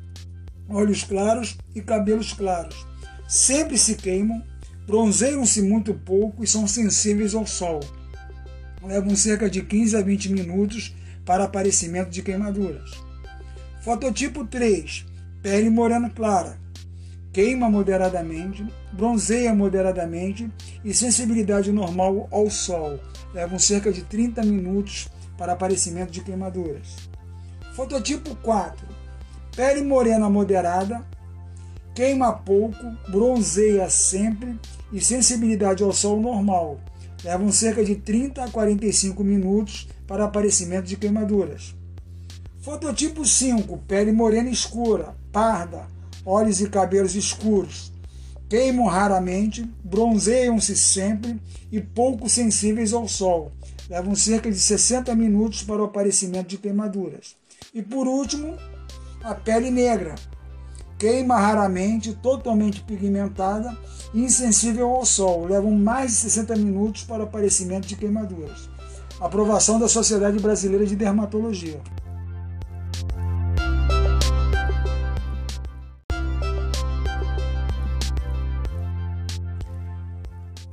olhos 0.70 1.04
claros 1.04 1.58
e 1.76 1.82
cabelos 1.82 2.34
claros. 2.34 2.86
Sempre 3.28 3.78
se 3.78 3.96
queimam, 3.96 4.44
bronzeiam-se 4.86 5.62
muito 5.62 5.94
pouco 5.94 6.44
e 6.44 6.48
são 6.48 6.68
sensíveis 6.68 7.34
ao 7.34 7.46
sol. 7.46 7.80
Levam 8.84 9.16
cerca 9.16 9.50
de 9.50 9.62
15 9.62 9.96
a 9.96 10.02
20 10.02 10.34
minutos 10.34 10.94
para 11.26 11.46
aparecimento 11.46 12.10
de 12.10 12.22
queimaduras. 12.22 12.92
Fototipo 13.82 14.46
3. 14.46 15.06
Pele 15.42 15.70
morena 15.70 16.10
clara. 16.10 16.60
Queima 17.32 17.70
moderadamente, 17.70 18.64
bronzeia 18.92 19.54
moderadamente 19.56 20.52
e 20.86 20.94
sensibilidade 20.94 21.72
normal 21.72 22.28
ao 22.32 22.50
sol. 22.50 23.00
Levam 23.34 23.58
cerca 23.58 23.92
de 23.92 24.04
30 24.04 24.44
minutos 24.44 25.08
para 25.38 25.54
aparecimento 25.54 26.12
de 26.12 26.22
queimaduras. 26.22 27.10
Fototipo 27.76 28.36
4. 28.36 28.93
Pele 29.56 29.84
morena 29.84 30.28
moderada, 30.32 31.06
queima 31.94 32.34
pouco, 32.34 32.84
bronzeia 33.08 33.88
sempre 33.88 34.60
e 34.92 35.00
sensibilidade 35.00 35.84
ao 35.84 35.94
sol 35.94 36.20
normal. 36.20 36.80
Levam 37.24 37.52
cerca 37.52 37.86
de 37.86 37.96
30 37.96 38.44
a 38.44 38.50
45 38.50 39.24
minutos 39.24 39.88
para 40.08 40.26
aparecimento 40.26 40.88
de 40.88 40.98
queimaduras. 40.98 41.76
Fototipo 42.62 43.24
5, 43.24 43.78
pele 43.88 44.12
morena 44.12 44.50
escura, 44.50 45.16
parda, 45.32 45.86
olhos 46.26 46.60
e 46.60 46.68
cabelos 46.68 47.14
escuros. 47.14 47.94
Queimam 48.50 48.88
raramente, 48.88 49.70
bronzeiam-se 49.84 50.76
sempre 50.76 51.40
e 51.72 51.80
pouco 51.80 52.28
sensíveis 52.28 52.92
ao 52.92 53.08
sol. 53.08 53.52
Levam 53.88 54.16
cerca 54.16 54.50
de 54.50 54.60
60 54.60 55.14
minutos 55.16 55.62
para 55.62 55.82
o 55.82 55.86
aparecimento 55.86 56.48
de 56.48 56.58
queimaduras. 56.58 57.36
E 57.74 57.82
por 57.82 58.08
último, 58.08 58.58
a 59.24 59.34
pele 59.34 59.72
negra. 59.72 60.16
Queima 61.00 61.40
raramente, 61.40 62.14
totalmente 62.14 62.82
pigmentada 62.82 63.76
e 64.14 64.22
insensível 64.22 64.90
ao 64.90 65.06
sol. 65.06 65.46
Levam 65.46 65.72
mais 65.72 66.12
de 66.12 66.18
60 66.18 66.56
minutos 66.58 67.04
para 67.04 67.24
aparecimento 67.24 67.88
de 67.88 67.96
queimaduras. 67.96 68.70
Aprovação 69.20 69.80
da 69.80 69.88
Sociedade 69.88 70.40
Brasileira 70.40 70.86
de 70.86 70.96
Dermatologia. 70.96 71.82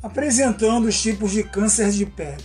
Apresentando 0.02 0.88
os 0.88 1.00
tipos 1.00 1.30
de 1.30 1.44
câncer 1.44 1.90
de 1.90 2.04
pele. 2.04 2.42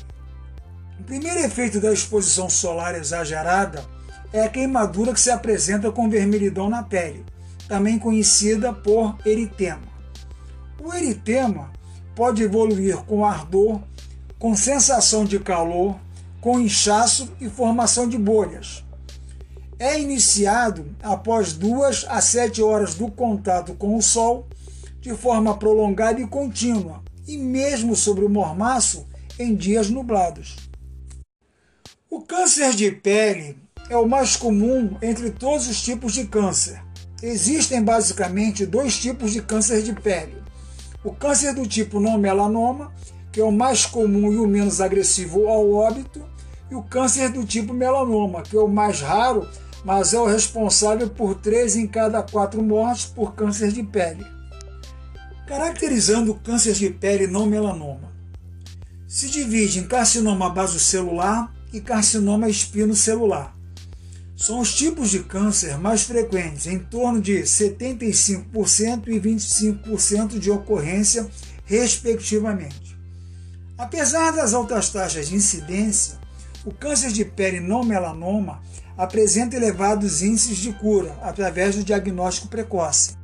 O 0.99 1.03
primeiro 1.03 1.39
efeito 1.39 1.79
da 1.79 1.91
exposição 1.91 2.49
solar 2.49 2.95
exagerada 2.95 3.94
é 4.35 4.43
a 4.43 4.49
queimadura 4.49 5.13
que 5.13 5.19
se 5.21 5.31
apresenta 5.31 5.89
com 5.93 6.09
vermelhidão 6.09 6.69
na 6.69 6.83
pele, 6.83 7.23
também 7.69 7.97
conhecida 7.97 8.73
por 8.73 9.17
eritema. 9.25 9.87
O 10.83 10.93
eritema 10.93 11.71
pode 12.13 12.43
evoluir 12.43 12.97
com 13.05 13.25
ardor, 13.25 13.79
com 14.37 14.53
sensação 14.53 15.23
de 15.23 15.39
calor, 15.39 15.97
com 16.41 16.59
inchaço 16.59 17.31
e 17.39 17.47
formação 17.47 18.09
de 18.09 18.17
bolhas. 18.17 18.83
É 19.79 19.97
iniciado 19.97 20.93
após 21.01 21.53
duas 21.53 22.05
a 22.09 22.19
sete 22.19 22.61
horas 22.61 22.93
do 22.93 23.09
contato 23.09 23.73
com 23.75 23.95
o 23.95 24.01
sol, 24.01 24.49
de 24.99 25.15
forma 25.15 25.57
prolongada 25.57 26.19
e 26.19 26.27
contínua, 26.27 27.01
e 27.25 27.37
mesmo 27.37 27.95
sobre 27.95 28.25
o 28.25 28.29
mormaço 28.29 29.07
em 29.39 29.55
dias 29.55 29.89
nublados. 29.89 30.57
O 32.09 32.19
câncer 32.19 32.73
de 32.73 32.91
pele 32.91 33.64
é 33.89 33.97
o 33.97 34.07
mais 34.07 34.35
comum 34.35 34.97
entre 35.01 35.29
todos 35.31 35.67
os 35.67 35.81
tipos 35.81 36.13
de 36.13 36.25
câncer. 36.25 36.81
Existem 37.21 37.83
basicamente 37.83 38.65
dois 38.65 38.97
tipos 38.97 39.31
de 39.31 39.41
câncer 39.41 39.81
de 39.81 39.93
pele: 39.93 40.41
o 41.03 41.11
câncer 41.11 41.53
do 41.53 41.65
tipo 41.65 41.99
não 41.99 42.17
melanoma, 42.17 42.91
que 43.31 43.39
é 43.39 43.43
o 43.43 43.51
mais 43.51 43.85
comum 43.85 44.31
e 44.31 44.37
o 44.37 44.47
menos 44.47 44.81
agressivo 44.81 45.47
ao 45.47 45.71
óbito, 45.71 46.23
e 46.69 46.75
o 46.75 46.83
câncer 46.83 47.29
do 47.29 47.43
tipo 47.45 47.73
melanoma, 47.73 48.41
que 48.41 48.55
é 48.55 48.59
o 48.59 48.67
mais 48.67 49.01
raro, 49.01 49.47
mas 49.83 50.13
é 50.13 50.19
o 50.19 50.25
responsável 50.25 51.09
por 51.09 51.35
3 51.35 51.75
em 51.75 51.87
cada 51.87 52.23
4 52.23 52.61
mortes 52.61 53.05
por 53.05 53.35
câncer 53.35 53.71
de 53.71 53.83
pele. 53.83 54.25
Caracterizando 55.47 56.31
o 56.31 56.39
câncer 56.39 56.73
de 56.73 56.89
pele 56.89 57.27
não 57.27 57.45
melanoma. 57.45 58.11
Se 59.07 59.29
divide 59.29 59.79
em 59.79 59.87
carcinoma 59.87 60.49
basocelular 60.49 61.53
e 61.71 61.79
carcinoma 61.79 62.49
espinocelular. 62.49 63.54
São 64.35 64.59
os 64.59 64.73
tipos 64.73 65.09
de 65.09 65.23
câncer 65.23 65.77
mais 65.77 66.03
frequentes, 66.03 66.67
em 66.67 66.77
torno 66.77 67.21
de 67.21 67.41
75% 67.43 69.07
e 69.07 69.19
25% 69.19 70.37
de 70.37 70.51
ocorrência, 70.51 71.27
respectivamente. 71.65 72.97
Apesar 73.77 74.31
das 74.31 74.53
altas 74.53 74.89
taxas 74.89 75.29
de 75.29 75.35
incidência, 75.35 76.19
o 76.65 76.71
câncer 76.71 77.11
de 77.11 77.23
pele 77.23 77.59
não 77.59 77.83
melanoma 77.83 78.61
apresenta 78.97 79.55
elevados 79.55 80.21
índices 80.21 80.57
de 80.57 80.73
cura 80.73 81.17
através 81.21 81.75
do 81.75 81.83
diagnóstico 81.83 82.47
precoce. 82.47 83.15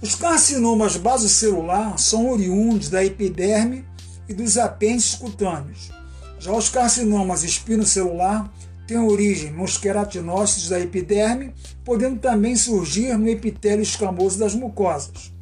Os 0.00 0.14
carcinomas 0.14 0.96
basocelular 0.96 1.98
são 1.98 2.30
oriundos 2.30 2.88
da 2.88 3.04
epiderme 3.04 3.84
e 4.28 4.34
dos 4.34 4.56
apêndices 4.56 5.14
cutâneos. 5.16 5.90
Já 6.38 6.52
os 6.52 6.68
carcinomas 6.68 7.44
espinocelular 7.44 8.50
têm 8.90 8.98
origem 8.98 9.52
nos 9.52 9.78
queratinócitos 9.78 10.68
da 10.68 10.80
epiderme, 10.80 11.54
podendo 11.84 12.18
também 12.18 12.56
surgir 12.56 13.16
no 13.16 13.28
epitélio 13.28 13.84
escamoso 13.84 14.36
das 14.36 14.52
mucosas. 14.52 15.32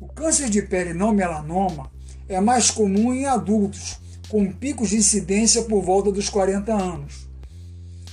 O 0.00 0.08
câncer 0.08 0.48
de 0.48 0.62
pele 0.62 0.94
não 0.94 1.12
melanoma 1.12 1.90
é 2.26 2.40
mais 2.40 2.70
comum 2.70 3.12
em 3.12 3.26
adultos, 3.26 4.00
com 4.30 4.50
picos 4.50 4.88
de 4.88 4.96
incidência 4.96 5.64
por 5.64 5.82
volta 5.82 6.10
dos 6.10 6.30
40 6.30 6.72
anos. 6.72 7.28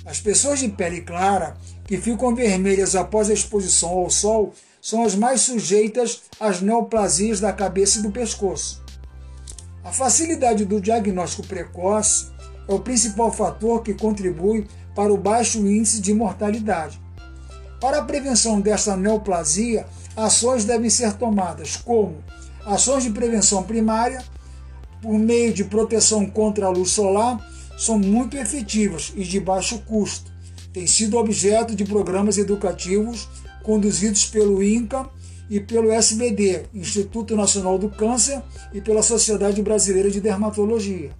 As 0.06 0.19
pessoas 0.19 0.60
de 0.60 0.67
pele 0.67 0.99
clara, 0.99 1.56
que 1.86 1.97
ficam 1.97 2.36
vermelhas 2.36 2.97
após 2.97 3.29
a 3.29 3.34
exposição 3.34 3.91
ao 3.91 4.10
sol, 4.10 4.53
são 4.82 5.06
as 5.06 5.15
mais 5.15 5.39
sujeitas 5.39 6.23
às 6.38 6.60
neoplasias 6.60 7.39
da 7.39 7.53
cabeça 7.53 7.99
e 7.99 8.01
do 8.01 8.12
pescoço. 8.12 8.84
A 9.86 9.91
facilidade 9.93 10.65
do 10.65 10.82
diagnóstico 10.82 11.47
precoce 11.47 12.33
é 12.67 12.73
o 12.73 12.80
principal 12.80 13.32
fator 13.32 13.82
que 13.82 13.93
contribui 13.93 14.67
para 14.95 15.12
o 15.12 15.17
baixo 15.17 15.60
índice 15.60 16.02
de 16.02 16.13
mortalidade. 16.13 17.02
Para 17.80 17.99
a 17.99 18.04
prevenção 18.04 18.62
desta 18.62 18.95
neoplasia, 18.95 19.86
ações 20.15 20.63
devem 20.65 20.89
ser 20.89 21.13
tomadas, 21.13 21.76
como 21.76 22.23
ações 22.65 23.04
de 23.04 23.10
prevenção 23.10 23.63
primária, 23.63 24.23
por 25.02 25.13
meio 25.13 25.54
de 25.54 25.65
proteção 25.65 26.26
contra 26.26 26.67
a 26.67 26.69
luz 26.69 26.91
solar, 26.91 27.45
são 27.78 27.99
muito 27.99 28.38
efetivas 28.38 29.12
e 29.15 29.23
de 29.23 29.39
baixo 29.39 29.80
custo. 29.80 30.32
Têm 30.71 30.88
sido 30.88 31.17
objeto 31.17 31.76
de 31.76 31.84
programas 31.84 32.38
educativos 32.38 33.28
conduzidos 33.63 34.26
pelo 34.26 34.63
INCA 34.63 35.10
e 35.49 35.60
pelo 35.60 35.91
SBD, 35.91 36.63
Instituto 36.73 37.36
Nacional 37.36 37.78
do 37.78 37.89
Câncer, 37.89 38.41
e 38.73 38.82
pela 38.82 39.04
Sociedade 39.04 39.62
Brasileira 39.62 40.10
de 40.10 40.21
Dermatologia. 40.21 41.12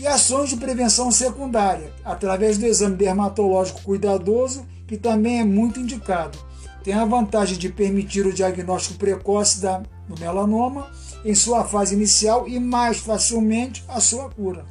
E 0.00 0.06
ações 0.06 0.48
de 0.48 0.56
prevenção 0.56 1.12
secundária, 1.12 1.92
através 2.02 2.56
do 2.56 2.64
exame 2.64 2.96
dermatológico 2.96 3.82
cuidadoso, 3.82 4.66
que 4.86 4.96
também 4.96 5.40
é 5.40 5.44
muito 5.44 5.78
indicado. 5.78 6.38
Tem 6.82 6.94
a 6.94 7.04
vantagem 7.04 7.58
de 7.58 7.68
permitir 7.68 8.26
o 8.26 8.32
diagnóstico 8.32 8.98
precoce 8.98 9.60
da, 9.60 9.82
do 10.08 10.18
melanoma 10.18 10.90
em 11.22 11.34
sua 11.34 11.64
fase 11.64 11.94
inicial 11.94 12.48
e 12.48 12.58
mais 12.58 12.96
facilmente 12.96 13.84
a 13.88 14.00
sua 14.00 14.30
cura. 14.30 14.64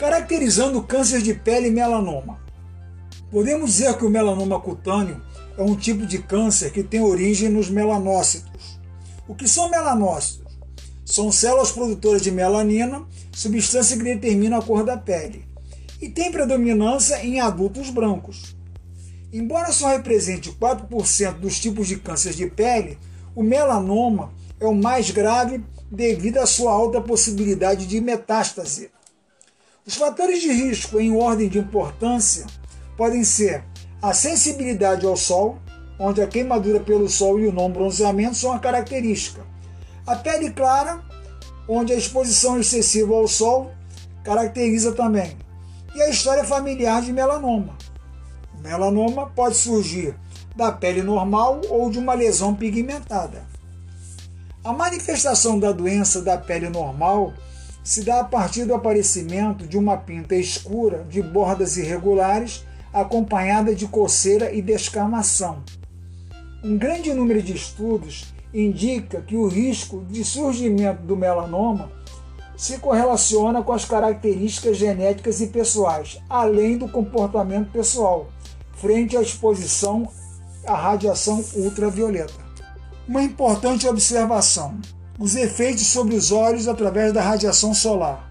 Caracterizando 0.00 0.80
o 0.80 0.82
câncer 0.82 1.22
de 1.22 1.32
pele 1.32 1.68
e 1.68 1.70
melanoma. 1.70 2.40
Podemos 3.30 3.70
dizer 3.70 3.96
que 3.96 4.04
o 4.04 4.10
melanoma 4.10 4.58
cutâneo 4.58 5.22
é 5.56 5.62
um 5.62 5.76
tipo 5.76 6.04
de 6.04 6.18
câncer 6.18 6.72
que 6.72 6.82
tem 6.82 7.00
origem 7.00 7.48
nos 7.48 7.70
melanócitos. 7.70 8.80
O 9.28 9.34
que 9.36 9.46
são 9.46 9.70
melanócitos? 9.70 10.41
São 11.12 11.30
células 11.30 11.70
produtoras 11.70 12.22
de 12.22 12.30
melanina, 12.30 13.04
substância 13.34 13.98
que 13.98 14.02
determina 14.02 14.56
a 14.56 14.62
cor 14.62 14.82
da 14.82 14.96
pele, 14.96 15.44
e 16.00 16.08
tem 16.08 16.32
predominância 16.32 17.22
em 17.22 17.38
adultos 17.38 17.90
brancos. 17.90 18.56
Embora 19.30 19.72
só 19.72 19.88
represente 19.88 20.50
4% 20.52 21.34
dos 21.34 21.60
tipos 21.60 21.86
de 21.86 21.98
câncer 21.98 22.32
de 22.32 22.46
pele, 22.46 22.96
o 23.36 23.42
melanoma 23.42 24.32
é 24.58 24.64
o 24.64 24.74
mais 24.74 25.10
grave 25.10 25.62
devido 25.90 26.38
à 26.38 26.46
sua 26.46 26.72
alta 26.72 26.98
possibilidade 26.98 27.84
de 27.84 28.00
metástase. 28.00 28.90
Os 29.86 29.94
fatores 29.96 30.40
de 30.40 30.50
risco 30.50 30.98
em 30.98 31.14
ordem 31.14 31.46
de 31.46 31.58
importância 31.58 32.46
podem 32.96 33.22
ser 33.22 33.62
a 34.00 34.14
sensibilidade 34.14 35.04
ao 35.04 35.14
sol, 35.14 35.58
onde 35.98 36.22
a 36.22 36.26
queimadura 36.26 36.80
pelo 36.80 37.06
sol 37.06 37.38
e 37.38 37.46
o 37.46 37.52
não 37.52 37.70
bronzeamento 37.70 38.36
são 38.36 38.50
a 38.50 38.58
característica. 38.58 39.51
A 40.06 40.16
pele 40.16 40.50
clara, 40.50 41.00
onde 41.68 41.92
a 41.92 41.96
exposição 41.96 42.58
excessiva 42.58 43.14
ao 43.14 43.28
sol 43.28 43.70
caracteriza 44.24 44.92
também. 44.92 45.36
E 45.94 46.02
a 46.02 46.08
história 46.08 46.44
familiar 46.44 47.02
de 47.02 47.12
melanoma. 47.12 47.76
O 48.58 48.62
melanoma 48.62 49.26
pode 49.28 49.56
surgir 49.56 50.14
da 50.56 50.72
pele 50.72 51.02
normal 51.02 51.60
ou 51.68 51.90
de 51.90 51.98
uma 51.98 52.14
lesão 52.14 52.54
pigmentada. 52.54 53.44
A 54.64 54.72
manifestação 54.72 55.58
da 55.58 55.72
doença 55.72 56.22
da 56.22 56.36
pele 56.38 56.68
normal 56.68 57.32
se 57.82 58.04
dá 58.04 58.20
a 58.20 58.24
partir 58.24 58.64
do 58.64 58.74
aparecimento 58.74 59.66
de 59.66 59.76
uma 59.76 59.96
pinta 59.96 60.36
escura 60.36 61.04
de 61.08 61.20
bordas 61.20 61.76
irregulares, 61.76 62.64
acompanhada 62.92 63.74
de 63.74 63.86
coceira 63.88 64.52
e 64.52 64.62
descamação. 64.62 65.62
Um 66.62 66.78
grande 66.78 67.12
número 67.12 67.42
de 67.42 67.54
estudos 67.54 68.31
indica 68.52 69.20
que 69.22 69.36
o 69.36 69.48
risco 69.48 70.04
de 70.08 70.24
surgimento 70.24 71.02
do 71.02 71.16
melanoma 71.16 71.90
se 72.56 72.78
correlaciona 72.78 73.62
com 73.62 73.72
as 73.72 73.84
características 73.84 74.76
genéticas 74.76 75.40
e 75.40 75.48
pessoais, 75.48 76.20
além 76.28 76.78
do 76.78 76.88
comportamento 76.88 77.72
pessoal, 77.72 78.30
frente 78.74 79.16
à 79.16 79.22
exposição 79.22 80.08
à 80.66 80.74
radiação 80.74 81.44
ultravioleta. 81.56 82.42
Uma 83.08 83.22
importante 83.22 83.88
observação: 83.88 84.78
os 85.18 85.34
efeitos 85.34 85.86
sobre 85.86 86.14
os 86.14 86.30
olhos 86.30 86.68
através 86.68 87.12
da 87.12 87.22
radiação 87.22 87.74
solar. 87.74 88.30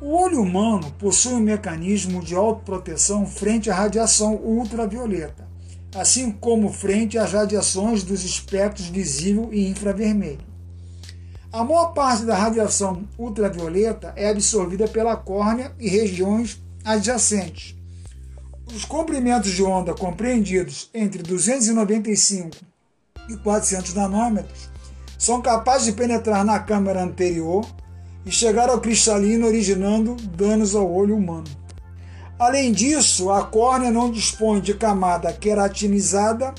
O 0.00 0.16
olho 0.16 0.40
humano 0.40 0.90
possui 0.98 1.34
um 1.34 1.40
mecanismo 1.40 2.22
de 2.22 2.34
autoproteção 2.34 3.26
frente 3.26 3.68
à 3.68 3.74
radiação 3.74 4.36
ultravioleta, 4.36 5.49
assim 5.94 6.30
como 6.30 6.72
frente 6.72 7.18
às 7.18 7.32
radiações 7.32 8.02
dos 8.02 8.24
espectros 8.24 8.88
visível 8.88 9.48
e 9.52 9.68
infravermelho. 9.68 10.50
A 11.52 11.64
maior 11.64 11.92
parte 11.92 12.24
da 12.24 12.36
radiação 12.36 13.02
ultravioleta 13.18 14.12
é 14.14 14.28
absorvida 14.28 14.86
pela 14.86 15.16
córnea 15.16 15.72
e 15.80 15.88
regiões 15.88 16.62
adjacentes. 16.84 17.74
Os 18.72 18.84
comprimentos 18.84 19.50
de 19.50 19.64
onda 19.64 19.92
compreendidos 19.92 20.88
entre 20.94 21.24
295 21.24 22.56
e 23.28 23.36
400 23.36 23.94
nanômetros 23.94 24.70
são 25.18 25.42
capazes 25.42 25.86
de 25.86 25.92
penetrar 25.92 26.44
na 26.44 26.60
câmara 26.60 27.02
anterior 27.02 27.66
e 28.24 28.30
chegar 28.30 28.68
ao 28.68 28.80
cristalino, 28.80 29.46
originando 29.46 30.14
danos 30.14 30.74
ao 30.74 30.90
olho 30.90 31.16
humano. 31.16 31.59
Além 32.40 32.72
disso, 32.72 33.30
a 33.30 33.44
córnea 33.44 33.90
não 33.90 34.10
dispõe 34.10 34.60
de 34.60 34.72
camada 34.72 35.30
queratinizada 35.30 36.54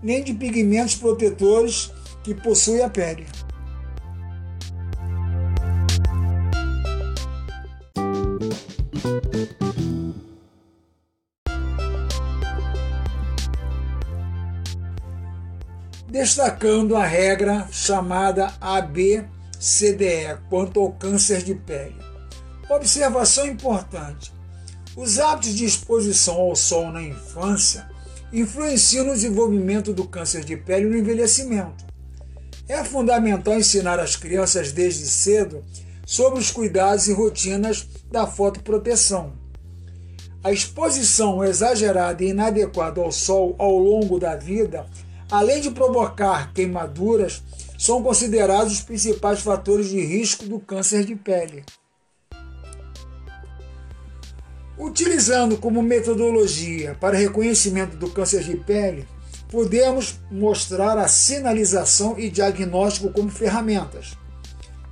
nem 0.00 0.22
de 0.22 0.32
pigmentos 0.32 0.94
protetores 0.94 1.90
que 2.22 2.32
possui 2.32 2.80
a 2.80 2.88
pele. 2.88 3.26
destacando 16.08 16.96
a 16.96 17.04
regra 17.04 17.66
chamada 17.72 18.54
ABCDE 18.60 20.38
quanto 20.48 20.80
ao 20.80 20.92
câncer 20.92 21.42
de 21.42 21.56
pele. 21.56 21.96
Observação 22.70 23.44
importante: 23.46 24.33
os 24.96 25.18
hábitos 25.18 25.54
de 25.54 25.64
exposição 25.64 26.36
ao 26.40 26.54
sol 26.54 26.90
na 26.90 27.02
infância 27.02 27.88
influenciam 28.32 29.06
no 29.06 29.12
desenvolvimento 29.12 29.92
do 29.92 30.06
câncer 30.06 30.44
de 30.44 30.56
pele 30.56 30.86
no 30.86 30.96
envelhecimento. 30.96 31.84
É 32.68 32.82
fundamental 32.82 33.54
ensinar 33.54 34.00
as 34.00 34.16
crianças 34.16 34.72
desde 34.72 35.06
cedo 35.06 35.64
sobre 36.06 36.38
os 36.38 36.50
cuidados 36.50 37.08
e 37.08 37.12
rotinas 37.12 37.86
da 38.10 38.26
fotoproteção. 38.26 39.32
A 40.42 40.52
exposição 40.52 41.44
exagerada 41.44 42.22
e 42.22 42.28
inadequada 42.28 43.00
ao 43.00 43.10
sol 43.10 43.54
ao 43.58 43.78
longo 43.78 44.18
da 44.18 44.36
vida 44.36 44.86
além 45.30 45.60
de 45.60 45.70
provocar 45.70 46.52
queimaduras, 46.52 47.42
são 47.78 48.02
considerados 48.02 48.74
os 48.74 48.80
principais 48.80 49.40
fatores 49.40 49.88
de 49.88 50.00
risco 50.00 50.44
do 50.46 50.60
câncer 50.60 51.04
de 51.04 51.14
pele. 51.16 51.64
Utilizando 54.76 55.56
como 55.56 55.82
metodologia 55.82 56.96
para 57.00 57.16
reconhecimento 57.16 57.96
do 57.96 58.10
câncer 58.10 58.42
de 58.42 58.56
pele, 58.56 59.06
podemos 59.48 60.18
mostrar 60.30 60.98
a 60.98 61.06
sinalização 61.06 62.18
e 62.18 62.28
diagnóstico 62.28 63.10
como 63.10 63.30
ferramentas. 63.30 64.18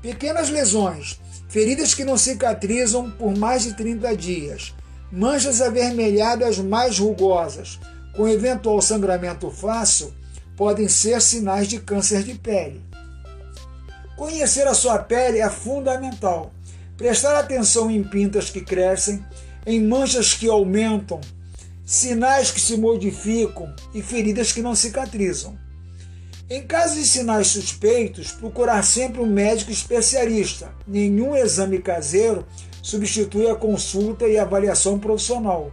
Pequenas 0.01 0.51
lesões, 0.51 1.21
feridas 1.49 1.95
que 1.95 2.05
não 2.05 2.17
cicatrizam 2.17 3.11
por 3.11 3.37
mais 3.37 3.65
de 3.65 3.77
30 3.77 4.17
dias, 4.17 4.73
manchas 5.11 5.61
avermelhadas 5.61 6.59
mais 6.59 6.99
rugosas, 6.99 7.81
com 8.15 8.29
eventual 8.29 8.81
sangramento 8.81 9.51
fácil, 9.51 10.15
podem 10.57 10.89
ser 10.89 11.21
sinais 11.21 11.67
de 11.67 11.81
câncer 11.81 12.23
de 12.23 12.35
pele. 12.35 12.81
Conhecer 14.17 14.67
a 14.69 14.75
sua 14.75 14.99
pele 14.99 15.39
é 15.39 15.51
fundamental. 15.51 16.53
Prestar 16.97 17.37
atenção 17.37 17.91
em 17.91 18.05
pintas 18.05 18.49
que 18.49 18.61
crescem, 18.61 19.25
em 19.67 19.81
manchas 19.81 20.35
que 20.35 20.49
aumentam, 20.49 21.21
sinais 21.85 22.51
que 22.51 22.61
se 22.61 22.77
modificam 22.77 23.75
e 23.95 24.03
feridas 24.03 24.53
que 24.53 24.63
não 24.63 24.75
cicatrizam. 24.75 25.57
Em 26.51 26.67
caso 26.67 26.97
de 26.97 27.07
sinais 27.07 27.47
suspeitos, 27.47 28.33
procurar 28.33 28.83
sempre 28.83 29.21
um 29.21 29.27
médico 29.27 29.71
especialista. 29.71 30.75
Nenhum 30.87 31.35
exame 31.35 31.79
caseiro 31.79 32.47
substitui 32.83 33.49
a 33.49 33.55
consulta 33.55 34.27
e 34.27 34.37
avaliação 34.37 34.99
profissional. 34.99 35.73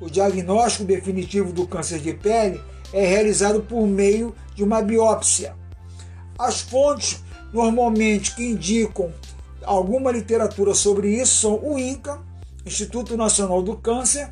O 0.00 0.10
diagnóstico 0.10 0.84
definitivo 0.84 1.52
do 1.52 1.66
câncer 1.66 2.00
de 2.00 2.12
pele 2.12 2.60
é 2.92 3.06
realizado 3.06 3.60
por 3.60 3.86
meio 3.86 4.34
de 4.54 4.64
uma 4.64 4.82
biópsia. 4.82 5.54
As 6.38 6.60
fontes 6.60 7.22
normalmente 7.52 8.34
que 8.34 8.42
indicam 8.42 9.12
alguma 9.64 10.10
literatura 10.10 10.74
sobre 10.74 11.20
isso 11.20 11.40
são 11.40 11.60
o 11.62 11.78
INCA, 11.78 12.20
Instituto 12.66 13.16
Nacional 13.16 13.62
do 13.62 13.76
Câncer, 13.76 14.28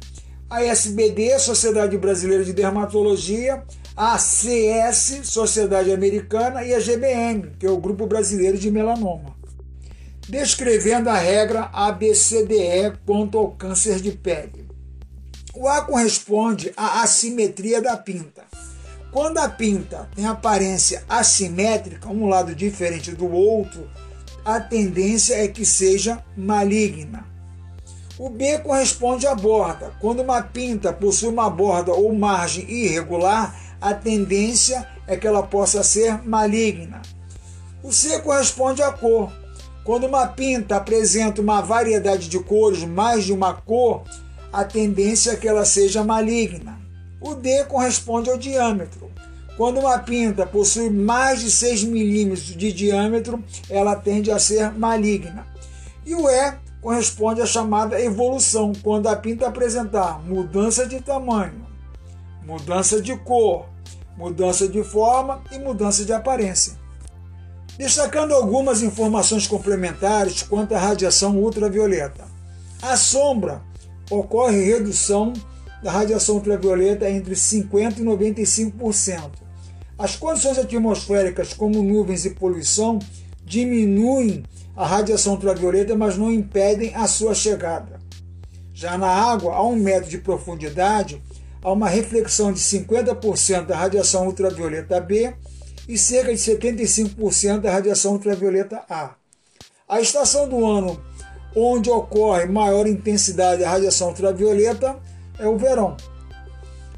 a 0.51 0.61
SBD, 0.61 1.39
Sociedade 1.39 1.97
Brasileira 1.97 2.45
de 2.45 2.53
Dermatologia, 2.53 3.63
a 3.97 4.19
CS, 4.19 5.21
Sociedade 5.23 5.93
Americana, 5.93 6.65
e 6.65 6.75
a 6.75 6.81
GBM, 6.81 7.53
que 7.57 7.65
é 7.65 7.71
o 7.71 7.79
Grupo 7.79 8.09
Brasileiro 8.09 8.59
de 8.59 8.73
Melanoma. 8.73 9.37
Descrevendo 10.29 11.09
a 11.11 11.17
regra 11.17 11.71
ABCDE 11.73 12.99
quanto 13.07 13.39
ao 13.39 13.53
câncer 13.53 14.01
de 14.01 14.11
pele. 14.11 14.67
O 15.55 15.69
A 15.69 15.83
corresponde 15.83 16.73
à 16.77 17.03
assimetria 17.03 17.81
da 17.81 17.97
pinta. 17.97 18.43
Quando 19.13 19.39
a 19.39 19.49
pinta 19.49 20.11
tem 20.17 20.27
aparência 20.27 21.05
assimétrica, 21.09 22.09
um 22.09 22.27
lado 22.27 22.53
diferente 22.53 23.13
do 23.13 23.31
outro, 23.31 23.89
a 24.45 24.59
tendência 24.59 25.35
é 25.35 25.47
que 25.47 25.65
seja 25.65 26.21
maligna. 26.37 27.34
O 28.17 28.31
B 28.31 28.59
corresponde 28.61 29.27
à 29.27 29.35
borda. 29.35 29.93
Quando 30.01 30.23
uma 30.23 30.41
pinta 30.41 30.93
possui 30.93 31.29
uma 31.29 31.51
borda 31.51 31.93
ou 31.93 32.15
margem 32.15 32.65
irregular, 32.71 33.59
a 33.81 33.93
tendência 33.93 34.87
é 35.07 35.17
que 35.17 35.27
ela 35.27 35.43
possa 35.43 35.83
ser 35.83 36.23
maligna. 36.25 37.03
O 37.83 37.93
C 37.93 38.21
corresponde 38.21 38.83
à 38.83 38.93
cor. 38.93 39.33
Quando 39.85 40.07
uma 40.07 40.29
pinta 40.29 40.77
apresenta 40.77 41.43
uma 41.43 41.61
variedade 41.61 42.29
de 42.29 42.39
cores, 42.39 42.85
mais 42.85 43.25
de 43.25 43.33
uma 43.33 43.53
cor, 43.53 44.05
a 44.53 44.65
tendência 44.65 45.33
é 45.33 45.37
que 45.37 45.49
ela 45.49 45.65
seja 45.65 46.05
maligna. 46.05 46.81
O 47.21 47.35
D 47.35 47.65
corresponde 47.65 48.31
ao 48.31 48.39
diâmetro. 48.39 49.11
Quando 49.57 49.81
uma 49.81 49.99
pinta 49.99 50.47
possui 50.47 50.89
mais 50.89 51.41
de 51.41 51.51
6 51.51 51.85
milímetros 51.85 52.47
de 52.47 52.73
diâmetro, 52.73 53.43
ela 53.69 53.97
tende 53.97 54.31
a 54.31 54.39
ser 54.39 54.71
maligna. 54.73 55.47
E 56.07 56.15
o 56.15 56.29
E 56.29 56.64
corresponde 56.85 57.41
à 57.41 57.47
chamada 57.47 57.99
evolução, 57.99 58.75
quando 58.83 59.07
a 59.07 59.17
pinta 59.17 59.49
apresentar 59.49 60.23
mudança 60.23 60.87
de 60.87 61.01
tamanho, 61.01 61.67
mudança 62.45 63.01
de 63.01 63.17
cor, 63.17 63.65
mudança 64.19 64.69
de 64.69 64.85
forma 64.85 65.43
e 65.51 65.59
mudança 65.59 66.05
de 66.05 66.13
aparência. 66.13 66.75
Destacando 67.79 68.35
algumas 68.35 68.83
informações 68.83 69.47
complementares 69.47 70.43
quanto 70.43 70.75
à 70.75 70.79
radiação 70.79 71.39
ultravioleta. 71.39 72.27
A 72.83 72.99
sombra 72.99 73.63
ocorre 74.11 74.63
redução 74.63 75.33
da 75.83 75.91
radiação 75.91 76.35
ultravioleta 76.35 77.09
entre 77.09 77.35
50% 77.35 77.97
e 77.97 78.03
95%. 78.03 79.31
As 79.97 80.17
condições 80.17 80.59
atmosféricas, 80.59 81.55
como 81.55 81.83
nuvens 81.83 82.27
e 82.27 82.31
poluição, 82.31 82.99
diminuem 83.43 84.45
a 84.77 84.87
radiação 84.87 85.35
ultravioleta, 85.35 85.95
mas 85.95 86.17
não 86.17 86.33
impedem 86.33 86.95
a 86.95 87.07
sua 87.07 87.35
chegada. 87.35 88.01
Já 88.73 88.99
na 88.99 89.09
água, 89.09 89.55
a 89.55 89.63
um 89.63 89.77
metro 89.77 90.11
de 90.11 90.19
profundidade, 90.19 91.23
há 91.63 91.73
uma 91.73 91.89
reflexão 91.89 92.53
de 92.53 92.59
50% 92.59 93.67
da 93.67 93.77
radiação 93.77 94.27
ultravioleta 94.27 95.01
B 95.01 95.35
e 95.89 95.97
cerca 95.97 96.33
de 96.33 96.39
75% 96.41 97.61
da 97.61 97.71
radiação 97.71 98.13
ultravioleta 98.13 98.83
A. 98.89 99.15
A 99.89 100.01
estação 100.01 100.49
do 100.49 100.65
ano 100.67 101.01
onde 101.55 101.89
ocorre 101.89 102.47
maior 102.47 102.87
intensidade 102.87 103.63
da 103.63 103.71
radiação 103.71 104.09
ultravioleta 104.09 104.97
é 105.39 105.47
o 105.47 105.57
verão. 105.57 105.97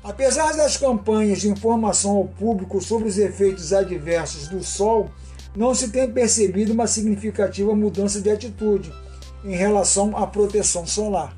Apesar 0.02 0.56
das 0.56 0.76
campanhas 0.76 1.40
de 1.40 1.48
informação 1.48 2.12
ao 2.12 2.24
público 2.24 2.80
sobre 2.80 3.08
os 3.08 3.18
efeitos 3.18 3.72
adversos 3.72 4.48
do 4.48 4.62
Sol, 4.62 5.10
não 5.56 5.74
se 5.74 5.88
tem 5.88 6.10
percebido 6.10 6.74
uma 6.74 6.86
significativa 6.86 7.74
mudança 7.74 8.20
de 8.20 8.30
atitude 8.30 8.92
em 9.42 9.56
relação 9.56 10.14
à 10.14 10.26
proteção 10.26 10.86
solar. 10.86 11.34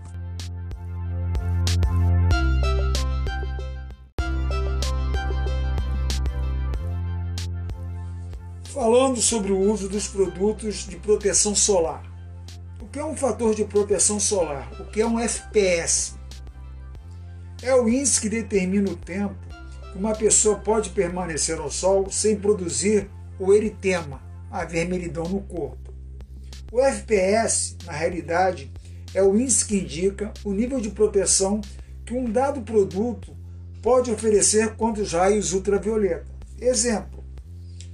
Falando 8.64 9.20
sobre 9.20 9.52
o 9.52 9.58
uso 9.58 9.88
dos 9.88 10.08
produtos 10.08 10.86
de 10.86 10.96
proteção 10.96 11.54
solar. 11.54 12.02
O 12.80 12.86
que 12.86 12.98
é 12.98 13.04
um 13.04 13.16
fator 13.16 13.54
de 13.54 13.64
proteção 13.64 14.18
solar? 14.18 14.68
O 14.80 14.84
que 14.86 15.00
é 15.00 15.06
um 15.06 15.18
FPS? 15.18 16.14
É 17.62 17.74
o 17.74 17.88
índice 17.88 18.20
que 18.20 18.28
determina 18.28 18.90
o 18.90 18.96
tempo 18.96 19.36
que 19.92 19.98
uma 19.98 20.14
pessoa 20.14 20.56
pode 20.56 20.90
permanecer 20.90 21.58
ao 21.58 21.70
sol 21.70 22.08
sem 22.10 22.36
produzir 22.36 23.10
o 23.38 23.52
eritema, 23.52 24.22
a 24.50 24.64
vermelhidão 24.64 25.24
no 25.24 25.40
corpo. 25.40 25.92
O 26.70 26.80
FPS, 26.80 27.76
na 27.86 27.92
realidade, 27.92 28.70
é 29.14 29.22
o 29.22 29.38
índice 29.38 29.64
que 29.64 29.78
indica 29.78 30.32
o 30.44 30.52
nível 30.52 30.80
de 30.80 30.90
proteção 30.90 31.60
que 32.04 32.14
um 32.14 32.30
dado 32.30 32.60
produto 32.62 33.36
pode 33.82 34.10
oferecer 34.10 34.74
contra 34.76 35.02
os 35.02 35.12
raios 35.12 35.52
ultravioleta. 35.52 36.26
Exemplo: 36.60 37.24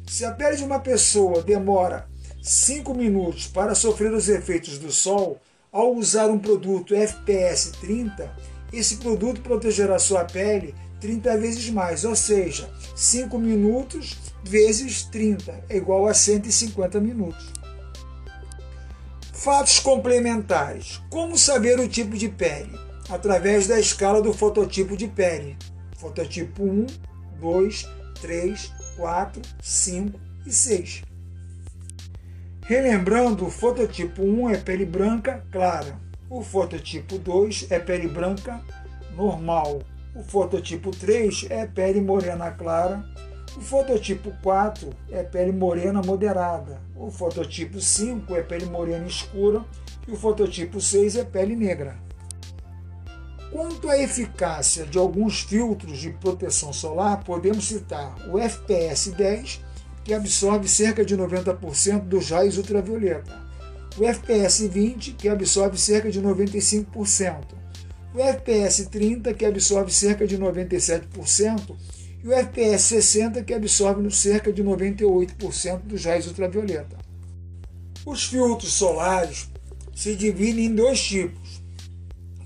se 0.06 0.24
a 0.24 0.32
pele 0.32 0.56
de 0.56 0.64
uma 0.64 0.80
pessoa 0.80 1.42
demora 1.42 2.08
5 2.42 2.94
minutos 2.94 3.46
para 3.46 3.74
sofrer 3.74 4.12
os 4.12 4.28
efeitos 4.28 4.78
do 4.78 4.90
sol, 4.90 5.40
ao 5.72 5.94
usar 5.94 6.28
um 6.28 6.38
produto 6.38 6.94
FPS 6.94 7.72
30, 7.80 8.30
esse 8.72 8.96
produto 8.96 9.40
protegerá 9.40 9.98
sua 9.98 10.24
pele 10.24 10.74
30 11.04 11.36
vezes 11.36 11.68
mais, 11.68 12.02
ou 12.02 12.16
seja, 12.16 12.66
5 12.96 13.38
minutos 13.38 14.16
vezes 14.42 15.02
30 15.02 15.62
é 15.68 15.76
igual 15.76 16.06
a 16.06 16.14
150 16.14 16.98
minutos. 16.98 17.52
Fatos 19.30 19.78
complementares. 19.80 21.02
Como 21.10 21.36
saber 21.36 21.78
o 21.78 21.86
tipo 21.86 22.16
de 22.16 22.30
pele? 22.30 22.72
Através 23.10 23.66
da 23.66 23.78
escala 23.78 24.22
do 24.22 24.32
fototipo 24.32 24.96
de 24.96 25.06
pele. 25.06 25.58
Fototipo 25.98 26.64
1, 26.64 26.86
2, 27.38 27.86
3, 28.22 28.72
4, 28.96 29.42
5 29.60 30.20
e 30.46 30.50
6. 30.50 31.02
Relembrando, 32.62 33.44
o 33.44 33.50
fototipo 33.50 34.22
1 34.22 34.48
é 34.48 34.56
pele 34.56 34.86
branca 34.86 35.44
clara. 35.52 36.00
O 36.30 36.42
fototipo 36.42 37.18
2 37.18 37.66
é 37.68 37.78
pele 37.78 38.08
branca 38.08 38.62
normal. 39.14 39.82
O 40.14 40.22
fototipo 40.22 40.92
3 40.92 41.46
é 41.50 41.66
pele 41.66 42.00
morena 42.00 42.50
clara. 42.52 43.04
O 43.56 43.60
fototipo 43.60 44.32
4 44.42 44.90
é 45.10 45.22
pele 45.24 45.50
morena 45.50 46.00
moderada. 46.02 46.80
O 46.94 47.10
fototipo 47.10 47.80
5 47.80 48.36
é 48.36 48.42
pele 48.42 48.66
morena 48.66 49.06
escura. 49.06 49.64
E 50.06 50.12
o 50.12 50.16
fototipo 50.16 50.80
6 50.80 51.16
é 51.16 51.24
pele 51.24 51.56
negra. 51.56 51.96
Quanto 53.50 53.88
à 53.88 53.98
eficácia 53.98 54.84
de 54.84 54.98
alguns 54.98 55.42
filtros 55.42 55.98
de 55.98 56.10
proteção 56.10 56.72
solar, 56.72 57.22
podemos 57.24 57.66
citar 57.66 58.14
o 58.28 58.38
FPS 58.38 59.12
10, 59.12 59.60
que 60.04 60.12
absorve 60.12 60.68
cerca 60.68 61.04
de 61.04 61.16
90% 61.16 62.00
dos 62.00 62.30
raios 62.30 62.58
ultravioleta, 62.58 63.42
o 63.96 64.04
FPS 64.04 64.66
20, 64.66 65.12
que 65.12 65.28
absorve 65.28 65.78
cerca 65.78 66.10
de 66.10 66.20
95%, 66.20 67.63
o 68.14 68.20
FPS 68.20 68.86
30, 68.86 69.34
que 69.34 69.44
absorve 69.44 69.92
cerca 69.92 70.24
de 70.24 70.38
97%, 70.38 71.76
e 72.22 72.28
o 72.28 72.32
FPS 72.32 72.84
60, 72.84 73.42
que 73.42 73.52
absorve 73.52 74.08
cerca 74.12 74.52
de 74.52 74.62
98% 74.62 75.80
dos 75.80 76.04
raios 76.04 76.28
ultravioleta. 76.28 76.96
Os 78.06 78.24
filtros 78.24 78.72
solares 78.72 79.50
se 79.94 80.14
dividem 80.14 80.66
em 80.66 80.74
dois 80.74 81.02
tipos, 81.02 81.60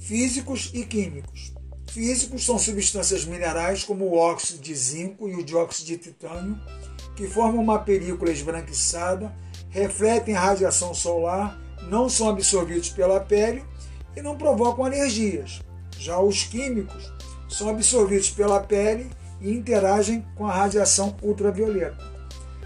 físicos 0.00 0.70
e 0.72 0.84
químicos. 0.84 1.52
Físicos 1.90 2.44
são 2.44 2.58
substâncias 2.58 3.26
minerais 3.26 3.84
como 3.84 4.06
o 4.06 4.16
óxido 4.16 4.62
de 4.62 4.74
zinco 4.74 5.28
e 5.28 5.34
o 5.34 5.44
dióxido 5.44 5.86
de 5.86 5.98
titânio, 5.98 6.58
que 7.14 7.26
formam 7.26 7.62
uma 7.62 7.78
película 7.78 8.30
esbranquiçada, 8.30 9.34
refletem 9.68 10.34
radiação 10.34 10.94
solar, 10.94 11.60
não 11.90 12.08
são 12.08 12.28
absorvidos 12.30 12.88
pela 12.88 13.20
pele 13.20 13.62
e 14.16 14.22
não 14.22 14.36
provocam 14.36 14.84
alergias. 14.84 15.60
Já 15.98 16.18
os 16.18 16.44
químicos 16.44 17.12
são 17.48 17.68
absorvidos 17.68 18.30
pela 18.30 18.60
pele 18.60 19.10
e 19.40 19.52
interagem 19.52 20.24
com 20.34 20.46
a 20.46 20.52
radiação 20.52 21.16
ultravioleta. 21.22 22.18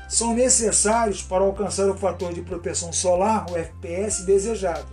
São 0.09 0.35
necessários 0.35 1.23
para 1.23 1.43
alcançar 1.43 1.89
o 1.89 1.97
fator 1.97 2.35
de 2.35 2.43
proteção 2.43 2.93
solar, 2.93 3.51
o 3.51 3.57
FPS, 3.57 4.25
desejado. 4.25 4.87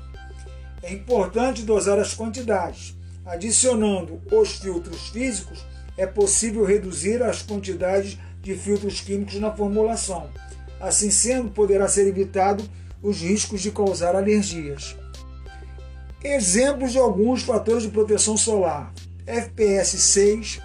É 0.82 0.94
importante 0.94 1.64
dosar 1.64 2.00
as 2.00 2.14
quantidades. 2.14 2.96
Adicionando 3.26 4.22
os 4.32 4.54
filtros 4.54 5.10
físicos, 5.10 5.66
é 5.98 6.08
possível 6.08 6.64
reduzir 6.64 7.22
as 7.22 7.42
quantidades 7.42 8.18
de 8.42 8.56
filtros 8.56 9.02
químicos 9.02 9.36
na 9.36 9.52
formulação. 9.52 10.30
Assim 10.80 11.12
sendo, 11.12 11.52
poderá 11.52 11.90
ser 11.90 12.08
evitado 12.08 12.64
os 13.04 13.22
riscos 13.22 13.62
de 13.62 13.72
causar 13.72 14.16
alergias. 14.16 14.96
Exemplos 16.24 16.92
de 16.92 16.98
alguns 16.98 17.44
fatores 17.44 17.84
de 17.84 17.90
proteção 17.90 18.36
solar: 18.36 18.94
FPS 19.26 19.98
6, 19.98 20.62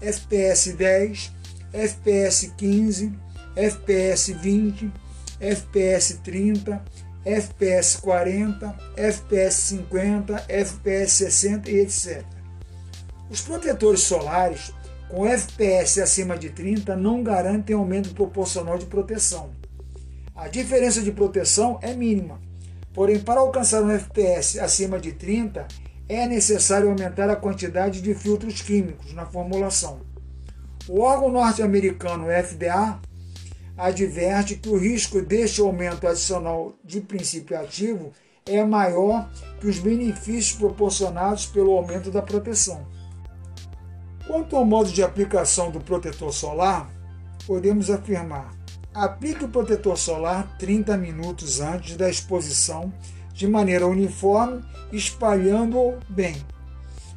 FPS 0.00 0.72
10, 0.72 1.32
FPS 1.72 2.52
15, 2.56 3.12
FPS 3.54 4.32
20, 4.32 4.92
FPS 5.38 6.18
30, 6.24 6.84
FPS 7.24 7.96
40, 8.00 8.76
FPS 8.96 9.54
50, 9.54 10.44
FPS 10.48 11.12
60 11.12 11.70
e 11.70 11.80
etc. 11.80 12.24
Os 13.30 13.40
protetores 13.40 14.00
solares 14.00 14.72
com 15.08 15.26
FPS 15.26 16.00
acima 16.00 16.36
de 16.36 16.50
30 16.50 16.96
não 16.96 17.22
garantem 17.22 17.76
aumento 17.76 18.14
proporcional 18.14 18.76
de 18.78 18.86
proteção. 18.86 19.50
A 20.34 20.48
diferença 20.48 21.00
de 21.00 21.12
proteção 21.12 21.78
é 21.82 21.94
mínima, 21.94 22.40
porém, 22.94 23.18
para 23.18 23.40
alcançar 23.40 23.82
um 23.82 23.90
FPS 23.90 24.58
acima 24.58 24.98
de 24.98 25.12
30, 25.12 25.66
é 26.08 26.26
necessário 26.26 26.88
aumentar 26.88 27.30
a 27.30 27.36
quantidade 27.36 28.00
de 28.00 28.14
filtros 28.14 28.60
químicos 28.60 29.12
na 29.14 29.26
formulação. 29.26 30.00
O 30.88 31.00
órgão 31.00 31.30
norte-americano 31.30 32.26
FDA 32.26 33.00
adverte 33.76 34.56
que 34.56 34.68
o 34.68 34.76
risco 34.76 35.22
deste 35.22 35.60
aumento 35.60 36.06
adicional 36.06 36.74
de 36.84 37.00
princípio 37.00 37.58
ativo 37.58 38.12
é 38.44 38.64
maior 38.64 39.30
que 39.60 39.66
os 39.66 39.78
benefícios 39.78 40.52
proporcionados 40.58 41.46
pelo 41.46 41.72
aumento 41.72 42.10
da 42.10 42.20
proteção. 42.20 42.86
Quanto 44.26 44.56
ao 44.56 44.64
modo 44.64 44.90
de 44.90 45.02
aplicação 45.02 45.70
do 45.70 45.80
protetor 45.80 46.32
solar, 46.32 46.90
podemos 47.46 47.90
afirmar: 47.90 48.52
aplique 48.94 49.44
o 49.44 49.48
protetor 49.48 49.96
solar 49.96 50.56
30 50.58 50.96
minutos 50.96 51.60
antes 51.60 51.96
da 51.96 52.08
exposição, 52.08 52.92
de 53.32 53.46
maneira 53.46 53.86
uniforme, 53.86 54.62
espalhando-o 54.92 55.98
bem. 56.08 56.36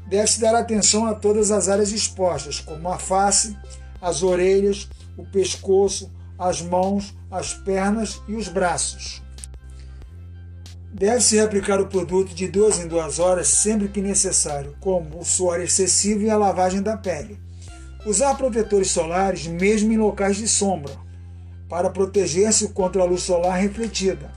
Deve-se 0.08 0.40
dar 0.40 0.56
atenção 0.56 1.06
a 1.06 1.14
todas 1.14 1.52
as 1.52 1.68
áreas 1.68 1.92
expostas, 1.92 2.60
como 2.60 2.88
a 2.90 2.98
face, 2.98 3.58
as 4.02 4.24
orelhas, 4.24 4.88
o 5.18 5.26
pescoço, 5.26 6.12
as 6.38 6.62
mãos, 6.62 7.16
as 7.30 7.54
pernas 7.54 8.22
e 8.28 8.36
os 8.36 8.48
braços. 8.48 9.22
Deve-se 10.94 11.40
aplicar 11.40 11.82
o 11.82 11.88
produto 11.88 12.34
de 12.34 12.48
duas 12.48 12.80
em 12.80 12.88
duas 12.88 13.20
horas 13.20 13.50
sempre 13.50 13.90
que 13.90 14.02
necessário, 14.02 14.76
como 14.80 15.20
o 15.20 15.26
suor 15.26 15.60
excessivo 15.60 16.22
e 16.22 16.30
a 16.30 16.38
lavagem 16.38 16.82
da 16.82 16.96
pele. 16.96 17.38
Usar 18.06 18.36
protetores 18.36 18.92
solares 18.92 19.48
mesmo 19.48 19.92
em 19.92 19.98
locais 19.98 20.38
de 20.38 20.48
sombra, 20.48 20.94
para 21.68 21.90
proteger-se 21.90 22.70
contra 22.70 23.02
a 23.02 23.06
luz 23.06 23.24
solar 23.24 23.60
refletida. 23.60 24.32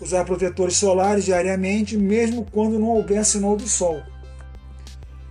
Usar 0.00 0.24
protetores 0.24 0.76
solares 0.76 1.24
diariamente, 1.24 1.96
mesmo 1.96 2.46
quando 2.50 2.78
não 2.78 2.88
houver 2.88 3.24
sinal 3.24 3.56
do 3.56 3.68
sol. 3.68 4.00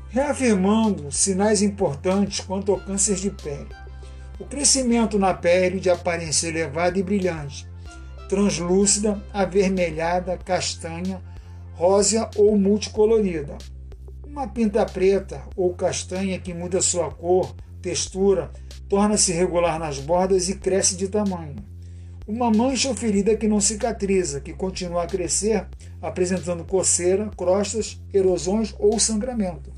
Reafirmando 0.09 1.11
sinais 1.11 1.61
importantes 1.61 2.39
quanto 2.39 2.71
ao 2.71 2.79
câncer 2.79 3.15
de 3.15 3.31
pele. 3.31 3.69
O 4.39 4.45
crescimento 4.45 5.19
na 5.19 5.33
pele 5.33 5.79
de 5.79 5.89
aparência 5.89 6.47
elevada 6.47 6.97
e 6.97 7.03
brilhante, 7.03 7.67
translúcida, 8.29 9.21
avermelhada, 9.33 10.37
castanha, 10.37 11.21
rósea 11.73 12.29
ou 12.35 12.57
multicolorida. 12.57 13.57
Uma 14.23 14.47
pinta 14.47 14.85
preta 14.85 15.41
ou 15.55 15.73
castanha 15.73 16.39
que 16.39 16.53
muda 16.53 16.81
sua 16.81 17.09
cor, 17.09 17.55
textura, 17.81 18.51
torna-se 18.89 19.31
regular 19.31 19.77
nas 19.77 19.99
bordas 19.99 20.49
e 20.49 20.55
cresce 20.55 20.97
de 20.97 21.07
tamanho. 21.07 21.55
Uma 22.27 22.51
mancha 22.51 22.89
ou 22.89 22.95
ferida 22.95 23.37
que 23.37 23.47
não 23.47 23.61
cicatriza, 23.61 24.41
que 24.41 24.53
continua 24.53 25.03
a 25.03 25.07
crescer, 25.07 25.67
apresentando 26.01 26.65
coceira, 26.65 27.29
crostas, 27.37 28.01
erosões 28.13 28.75
ou 28.77 28.99
sangramento. 28.99 29.71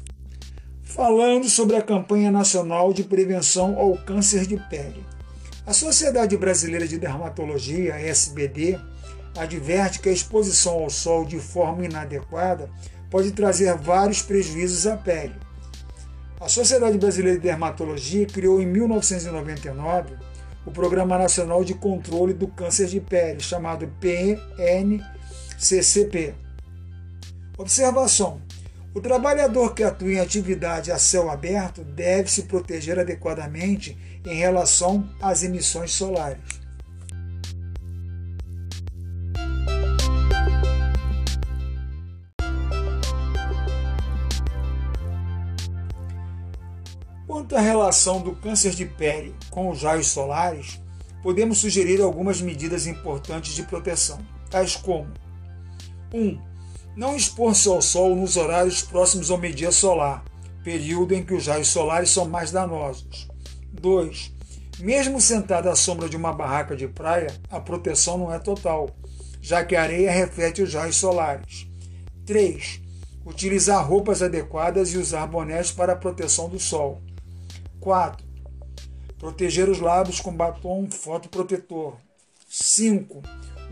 Falando 0.82 1.48
sobre 1.48 1.76
a 1.76 1.82
campanha 1.82 2.32
nacional 2.32 2.94
de 2.94 3.04
prevenção 3.04 3.78
ao 3.78 3.98
câncer 3.98 4.46
de 4.46 4.58
pele. 4.70 5.06
A 5.66 5.74
Sociedade 5.74 6.36
Brasileira 6.36 6.88
de 6.88 6.98
Dermatologia, 6.98 7.96
SBD, 7.96 8.80
adverte 9.38 10.00
que 10.00 10.10
a 10.10 10.14
exposição 10.14 10.74
ao 10.74 10.90
sol 10.90 11.24
de 11.24 11.40
forma 11.40 11.86
inadequada 11.86 12.70
pode 13.10 13.32
trazer 13.32 13.78
vários 13.78 14.22
prejuízos 14.22 14.88
à 14.88 14.98
pele. 14.98 15.36
A 16.42 16.50
Sociedade 16.50 16.98
Brasileira 16.98 17.38
de 17.38 17.44
Dermatologia 17.44 18.26
criou 18.26 18.60
em 18.60 18.66
1999 18.66 20.16
o 20.66 20.72
Programa 20.72 21.16
Nacional 21.16 21.64
de 21.64 21.76
Controle 21.76 22.34
do 22.34 22.48
Câncer 22.48 22.88
de 22.88 23.00
Pele, 23.00 23.40
chamado 23.40 23.88
PNCCP. 24.00 26.34
Observação: 27.56 28.42
o 28.92 29.00
trabalhador 29.00 29.76
que 29.76 29.84
atua 29.84 30.14
em 30.14 30.20
atividade 30.20 30.92
a 30.92 30.98
céu 30.98 31.30
aberto 31.30 31.84
deve 31.84 32.32
se 32.32 32.42
proteger 32.44 32.98
adequadamente 32.98 33.96
em 34.26 34.34
relação 34.34 35.08
às 35.22 35.44
emissões 35.44 35.92
solares. 35.92 36.61
Quanto 47.52 47.66
à 47.66 47.68
relação 47.68 48.22
do 48.22 48.32
câncer 48.32 48.72
de 48.72 48.86
pele 48.86 49.36
com 49.50 49.70
os 49.70 49.84
raios 49.84 50.08
solares, 50.08 50.82
podemos 51.22 51.58
sugerir 51.58 52.02
algumas 52.02 52.40
medidas 52.40 52.88
importantes 52.88 53.54
de 53.54 53.64
proteção, 53.64 54.20
tais 54.50 54.78
como 54.78 55.12
1. 56.14 56.18
Um, 56.18 56.42
não 56.96 57.14
expor-se 57.14 57.68
ao 57.68 57.82
sol 57.82 58.16
nos 58.16 58.38
horários 58.38 58.82
próximos 58.84 59.30
ao 59.30 59.38
meio-dia 59.38 59.70
solar, 59.70 60.24
período 60.64 61.14
em 61.14 61.26
que 61.26 61.34
os 61.34 61.48
raios 61.48 61.68
solares 61.68 62.10
são 62.12 62.26
mais 62.26 62.52
danosos. 62.52 63.28
2. 63.74 64.34
Mesmo 64.80 65.20
sentado 65.20 65.68
à 65.68 65.76
sombra 65.76 66.08
de 66.08 66.16
uma 66.16 66.32
barraca 66.32 66.74
de 66.74 66.88
praia, 66.88 67.36
a 67.50 67.60
proteção 67.60 68.18
não 68.18 68.34
é 68.34 68.40
total, 68.40 68.96
já 69.42 69.62
que 69.66 69.76
a 69.76 69.82
areia 69.82 70.10
reflete 70.10 70.62
os 70.62 70.74
raios 70.74 70.96
solares. 70.96 71.68
3. 72.26 72.80
Utilizar 73.26 73.86
roupas 73.86 74.22
adequadas 74.22 74.94
e 74.94 74.98
usar 74.98 75.28
bonés 75.28 75.70
para 75.70 75.92
a 75.92 75.98
proteção 75.98 76.48
do 76.48 76.58
sol. 76.58 77.02
4. 77.82 78.26
Proteger 79.18 79.70
os 79.70 79.80
lábios 79.80 80.22
com 80.22 80.34
batom 80.34 80.90
fotoprotetor. 80.90 81.98
5 82.48 83.22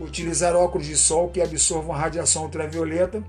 utilizar 0.00 0.56
óculos 0.56 0.86
de 0.86 0.96
sol 0.96 1.28
que 1.28 1.40
absorvam 1.40 1.94
radiação 1.94 2.44
ultravioleta, 2.44 3.22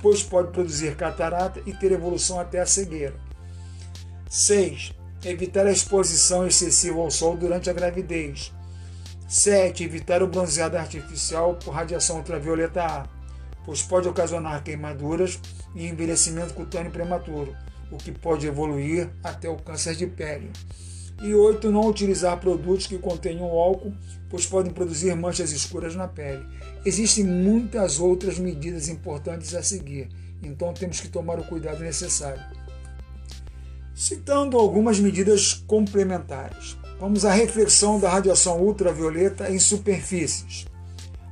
pois 0.00 0.22
pode 0.22 0.52
produzir 0.52 0.96
catarata 0.96 1.62
e 1.66 1.72
ter 1.72 1.92
evolução 1.92 2.38
até 2.38 2.60
a 2.60 2.66
cegueira. 2.66 3.14
6. 4.28 4.92
Evitar 5.24 5.66
a 5.66 5.72
exposição 5.72 6.46
excessiva 6.46 7.00
ao 7.00 7.10
sol 7.10 7.36
durante 7.36 7.70
a 7.70 7.72
gravidez. 7.72 8.52
7. 9.28 9.84
Evitar 9.84 10.22
o 10.22 10.26
bronzeado 10.26 10.76
artificial 10.76 11.54
por 11.54 11.72
radiação 11.72 12.18
ultravioleta 12.18 12.82
A, 12.82 13.06
pois 13.64 13.82
pode 13.82 14.08
ocasionar 14.08 14.62
queimaduras 14.62 15.40
e 15.74 15.86
envelhecimento 15.86 16.52
cutâneo 16.52 16.90
prematuro, 16.90 17.56
o 17.92 17.98
que 17.98 18.10
pode 18.10 18.46
evoluir 18.46 19.10
até 19.22 19.48
o 19.48 19.56
câncer 19.56 19.94
de 19.94 20.06
pele. 20.06 20.50
E 21.22 21.34
8. 21.34 21.70
Não 21.70 21.86
utilizar 21.86 22.40
produtos 22.40 22.86
que 22.86 22.98
contenham 22.98 23.46
álcool, 23.46 23.92
pois 24.28 24.46
podem 24.46 24.72
produzir 24.72 25.14
manchas 25.14 25.52
escuras 25.52 25.94
na 25.94 26.08
pele. 26.08 26.44
Existem 26.84 27.22
muitas 27.22 28.00
outras 28.00 28.38
medidas 28.38 28.88
importantes 28.88 29.54
a 29.54 29.62
seguir, 29.62 30.08
então 30.42 30.72
temos 30.72 31.00
que 31.00 31.08
tomar 31.08 31.38
o 31.38 31.44
cuidado 31.44 31.80
necessário. 31.80 32.42
Citando 33.94 34.56
algumas 34.56 34.98
medidas 34.98 35.52
complementares, 35.52 36.76
vamos 36.98 37.24
à 37.24 37.32
reflexão 37.32 38.00
da 38.00 38.08
radiação 38.08 38.60
ultravioleta 38.60 39.50
em 39.50 39.58
superfícies. 39.58 40.66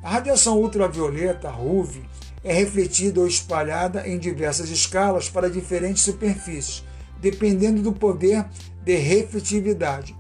A 0.03 0.11
radiação 0.11 0.61
ultravioleta, 0.61 1.51
RUV, 1.51 2.03
é 2.43 2.53
refletida 2.53 3.21
ou 3.21 3.27
espalhada 3.27 4.07
em 4.09 4.19
diversas 4.19 4.71
escalas 4.71 5.29
para 5.29 5.51
diferentes 5.51 6.03
superfícies, 6.03 6.83
dependendo 7.21 7.83
do 7.83 7.93
poder 7.93 8.47
de 8.85 8.97
refletividade. 8.97 10.17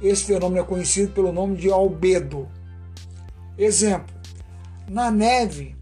Esse 0.00 0.24
fenômeno 0.24 0.60
é 0.60 0.64
conhecido 0.64 1.12
pelo 1.12 1.32
nome 1.32 1.56
de 1.56 1.70
albedo. 1.70 2.48
Exemplo: 3.58 4.14
na 4.88 5.10
neve 5.10 5.74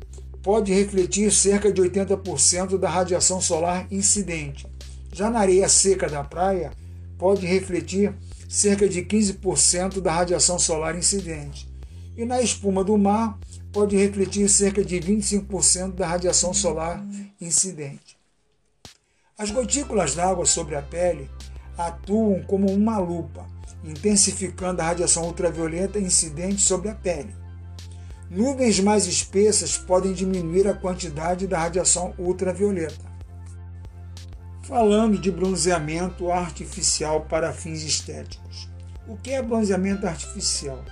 pode 0.42 0.72
refletir 0.72 1.30
cerca 1.32 1.72
de 1.72 1.82
80% 1.82 2.78
da 2.78 2.88
radiação 2.88 3.40
solar 3.40 3.86
incidente. 3.90 4.66
Já 5.12 5.30
na 5.30 5.40
areia 5.40 5.68
seca 5.68 6.08
da 6.08 6.24
praia, 6.24 6.72
pode 7.18 7.46
refletir 7.46 8.14
cerca 8.48 8.88
de 8.88 9.02
15% 9.02 10.00
da 10.00 10.12
radiação 10.12 10.58
solar 10.58 10.96
incidente. 10.96 11.68
E 12.16 12.24
na 12.24 12.40
espuma 12.40 12.84
do 12.84 12.96
mar, 12.96 13.38
pode 13.74 13.96
refletir 13.96 14.48
cerca 14.48 14.84
de 14.84 15.00
25% 15.00 15.94
da 15.94 16.06
radiação 16.06 16.54
solar 16.54 17.04
incidente. 17.40 18.16
As 19.36 19.50
gotículas 19.50 20.14
d'água 20.14 20.46
sobre 20.46 20.76
a 20.76 20.82
pele 20.82 21.28
atuam 21.76 22.40
como 22.44 22.70
uma 22.70 22.98
lupa, 22.98 23.44
intensificando 23.82 24.80
a 24.80 24.84
radiação 24.84 25.24
ultravioleta 25.24 25.98
incidente 25.98 26.60
sobre 26.60 26.88
a 26.88 26.94
pele. 26.94 27.34
Nuvens 28.30 28.78
mais 28.78 29.06
espessas 29.06 29.76
podem 29.76 30.12
diminuir 30.12 30.68
a 30.68 30.74
quantidade 30.74 31.48
da 31.48 31.58
radiação 31.58 32.14
ultravioleta. 32.16 33.12
Falando 34.62 35.18
de 35.18 35.32
bronzeamento 35.32 36.30
artificial 36.30 37.22
para 37.22 37.52
fins 37.52 37.82
estéticos. 37.82 38.68
O 39.08 39.16
que 39.16 39.32
é 39.32 39.42
bronzeamento 39.42 40.06
artificial? 40.06 40.82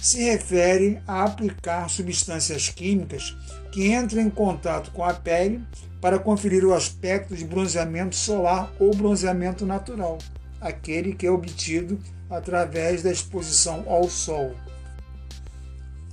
Se 0.00 0.22
refere 0.22 1.02
a 1.06 1.24
aplicar 1.24 1.90
substâncias 1.90 2.70
químicas 2.70 3.36
que 3.70 3.92
entram 3.92 4.22
em 4.22 4.30
contato 4.30 4.90
com 4.92 5.04
a 5.04 5.12
pele 5.12 5.62
para 6.00 6.18
conferir 6.18 6.64
o 6.64 6.72
aspecto 6.72 7.36
de 7.36 7.44
bronzeamento 7.44 8.16
solar 8.16 8.72
ou 8.80 8.94
bronzeamento 8.94 9.66
natural, 9.66 10.16
aquele 10.58 11.14
que 11.14 11.26
é 11.26 11.30
obtido 11.30 12.00
através 12.30 13.02
da 13.02 13.12
exposição 13.12 13.84
ao 13.86 14.08
sol. 14.08 14.54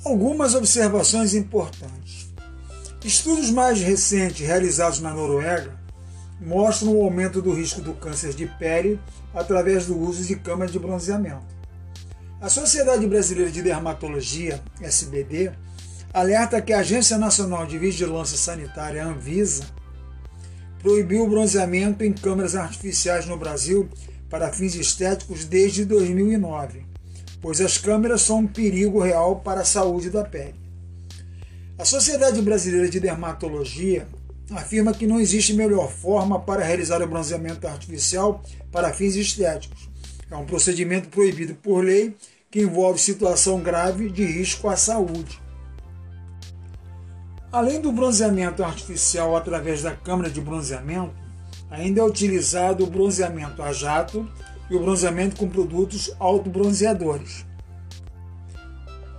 Algumas 0.04 0.54
observações 0.54 1.34
importantes. 1.34 2.28
Estudos 3.06 3.50
mais 3.50 3.80
recentes 3.80 4.46
realizados 4.46 5.00
na 5.00 5.14
Noruega 5.14 5.74
mostram 6.42 6.94
o 6.94 7.04
aumento 7.04 7.42
do 7.42 7.54
risco 7.54 7.80
do 7.80 7.94
câncer 7.94 8.34
de 8.34 8.46
pele 8.46 9.00
através 9.34 9.86
do 9.86 9.98
uso 9.98 10.24
de 10.24 10.36
câmeras 10.36 10.74
de 10.74 10.80
bronzeamento. 10.80 11.57
A 12.40 12.50
Sociedade 12.50 13.08
Brasileira 13.08 13.50
de 13.50 13.64
Dermatologia, 13.64 14.62
SBD, 14.80 15.52
alerta 16.14 16.62
que 16.62 16.72
a 16.72 16.82
Agência 16.82 17.18
Nacional 17.18 17.66
de 17.66 17.80
Vigilância 17.80 18.38
Sanitária, 18.38 19.04
Anvisa, 19.04 19.64
proibiu 20.80 21.24
o 21.24 21.28
bronzeamento 21.28 22.04
em 22.04 22.14
câmeras 22.14 22.56
artificiais 22.56 23.26
no 23.26 23.38
Brasil 23.38 23.90
para 24.30 24.54
fins 24.54 24.76
estéticos 24.76 25.46
desde 25.46 25.84
2009, 25.84 26.86
pois 27.42 27.60
as 27.60 27.80
câmeras 27.80 28.22
são 28.22 28.40
um 28.42 28.48
perigo 28.48 29.02
real 29.02 29.38
para 29.38 29.62
a 29.62 29.66
saúde 29.66 30.12
da 30.12 30.24
pele. 30.24 30.54
A 31.76 31.86
Sociedade 31.86 32.40
Brasileira 32.40 32.88
de 32.88 33.00
Dermatologia 33.00 34.08
afirma 34.52 34.94
que 34.94 35.08
não 35.08 35.20
existe 35.20 35.54
melhor 35.54 35.92
forma 35.92 36.40
para 36.40 36.64
realizar 36.64 37.02
o 37.02 37.08
bronzeamento 37.08 37.68
artificial 37.68 38.44
para 38.72 38.94
fins 38.94 39.16
estéticos. 39.16 39.90
É 40.30 40.36
um 40.36 40.46
procedimento 40.46 41.10
proibido 41.10 41.56
por 41.56 41.84
lei 41.84 42.16
que 42.52 42.62
envolve 42.62 43.00
situação 43.00 43.62
grave 43.62 44.10
de 44.10 44.26
risco 44.26 44.68
à 44.68 44.76
saúde. 44.76 45.42
Além 47.52 47.80
do 47.80 47.92
bronzeamento 47.92 48.64
artificial 48.64 49.36
através 49.36 49.82
da 49.82 49.96
câmara 49.96 50.30
de 50.30 50.42
bronzeamento, 50.42 51.16
ainda 51.70 52.02
é 52.02 52.04
utilizado 52.04 52.84
o 52.84 52.88
bronzeamento 52.88 53.62
a 53.62 53.72
jato 53.72 54.30
e 54.70 54.76
o 54.76 54.80
bronzeamento 54.80 55.38
com 55.38 55.48
produtos 55.48 56.14
autobronzeadores. 56.20 57.46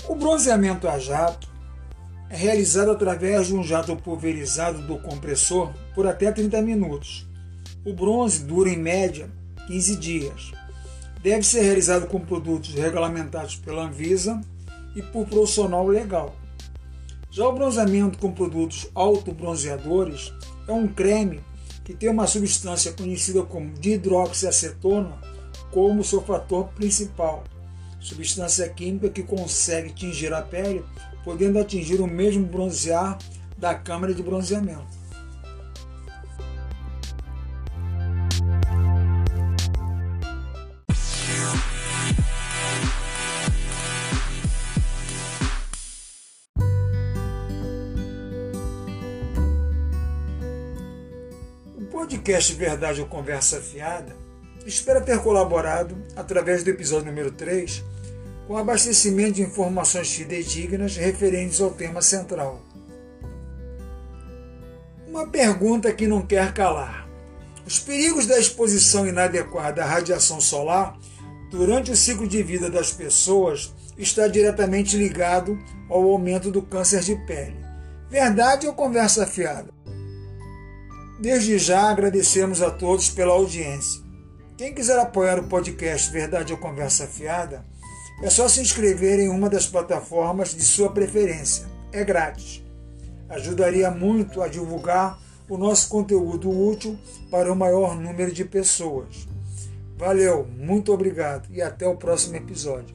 O 0.06 0.14
bronzeamento 0.14 0.86
a 0.88 0.98
jato 0.98 1.48
é 2.30 2.36
realizado 2.36 2.90
através 2.90 3.46
de 3.46 3.54
um 3.54 3.62
jato 3.62 3.96
pulverizado 3.96 4.82
do 4.82 4.98
compressor 4.98 5.72
por 5.94 6.06
até 6.06 6.30
30 6.30 6.60
minutos. 6.60 7.26
O 7.84 7.94
bronze 7.94 8.44
dura 8.44 8.68
em 8.68 8.78
média 8.78 9.30
15 9.66 9.96
dias. 9.96 10.57
Deve 11.22 11.42
ser 11.42 11.62
realizado 11.62 12.06
com 12.06 12.20
produtos 12.20 12.74
regulamentados 12.74 13.56
pela 13.56 13.84
Anvisa 13.84 14.40
e 14.94 15.02
por 15.02 15.26
profissional 15.26 15.86
legal. 15.86 16.34
Já 17.30 17.46
o 17.46 17.52
bronzeamento 17.52 18.18
com 18.18 18.32
produtos 18.32 18.88
autobronzeadores 18.94 20.32
é 20.66 20.72
um 20.72 20.86
creme 20.86 21.40
que 21.84 21.94
tem 21.94 22.08
uma 22.08 22.26
substância 22.26 22.92
conhecida 22.92 23.42
como 23.42 23.72
dihidroxiacetona 23.74 25.18
como 25.70 26.04
seu 26.04 26.22
fator 26.22 26.68
principal, 26.68 27.44
substância 28.00 28.68
química 28.68 29.08
que 29.08 29.22
consegue 29.22 29.92
tingir 29.92 30.32
a 30.32 30.42
pele, 30.42 30.84
podendo 31.24 31.58
atingir 31.58 32.00
o 32.00 32.06
mesmo 32.06 32.46
bronzear 32.46 33.18
da 33.56 33.74
câmara 33.74 34.14
de 34.14 34.22
bronzeamento. 34.22 34.97
Podcast 52.28 52.52
Verdade 52.52 53.00
ou 53.00 53.06
Conversa 53.06 53.58
Fiada 53.58 54.14
espera 54.66 55.00
ter 55.00 55.18
colaborado, 55.20 55.96
através 56.14 56.62
do 56.62 56.68
episódio 56.68 57.06
número 57.06 57.30
3, 57.30 57.82
com 58.46 58.52
o 58.52 58.58
abastecimento 58.58 59.36
de 59.36 59.42
informações 59.42 60.12
fidedignas 60.12 60.94
referentes 60.94 61.58
ao 61.58 61.70
tema 61.70 62.02
central. 62.02 62.60
Uma 65.06 65.26
pergunta 65.26 65.90
que 65.90 66.06
não 66.06 66.20
quer 66.20 66.52
calar. 66.52 67.08
Os 67.66 67.78
perigos 67.78 68.26
da 68.26 68.38
exposição 68.38 69.06
inadequada 69.06 69.82
à 69.82 69.86
radiação 69.86 70.38
solar 70.38 70.98
durante 71.50 71.90
o 71.90 71.96
ciclo 71.96 72.28
de 72.28 72.42
vida 72.42 72.68
das 72.68 72.92
pessoas 72.92 73.72
está 73.96 74.28
diretamente 74.28 74.98
ligado 74.98 75.58
ao 75.88 76.02
aumento 76.02 76.50
do 76.50 76.60
câncer 76.60 77.00
de 77.00 77.16
pele. 77.24 77.56
Verdade 78.10 78.66
ou 78.66 78.74
conversa 78.74 79.26
fiada? 79.26 79.77
Desde 81.18 81.58
já 81.58 81.90
agradecemos 81.90 82.62
a 82.62 82.70
todos 82.70 83.10
pela 83.10 83.32
audiência. 83.32 84.00
Quem 84.56 84.72
quiser 84.72 84.98
apoiar 84.98 85.38
o 85.40 85.48
podcast 85.48 86.12
Verdade 86.12 86.52
ou 86.52 86.58
Conversa 86.58 87.08
Fiada, 87.08 87.64
é 88.22 88.30
só 88.30 88.48
se 88.48 88.60
inscrever 88.60 89.18
em 89.18 89.28
uma 89.28 89.50
das 89.50 89.66
plataformas 89.66 90.54
de 90.54 90.62
sua 90.62 90.90
preferência. 90.90 91.66
É 91.92 92.04
grátis. 92.04 92.62
Ajudaria 93.28 93.90
muito 93.90 94.42
a 94.42 94.48
divulgar 94.48 95.18
o 95.48 95.56
nosso 95.56 95.88
conteúdo 95.88 96.50
útil 96.50 96.96
para 97.30 97.52
o 97.52 97.56
maior 97.56 97.96
número 97.96 98.32
de 98.32 98.44
pessoas. 98.44 99.26
Valeu, 99.96 100.46
muito 100.56 100.92
obrigado 100.92 101.48
e 101.50 101.60
até 101.60 101.86
o 101.86 101.96
próximo 101.96 102.36
episódio. 102.36 102.94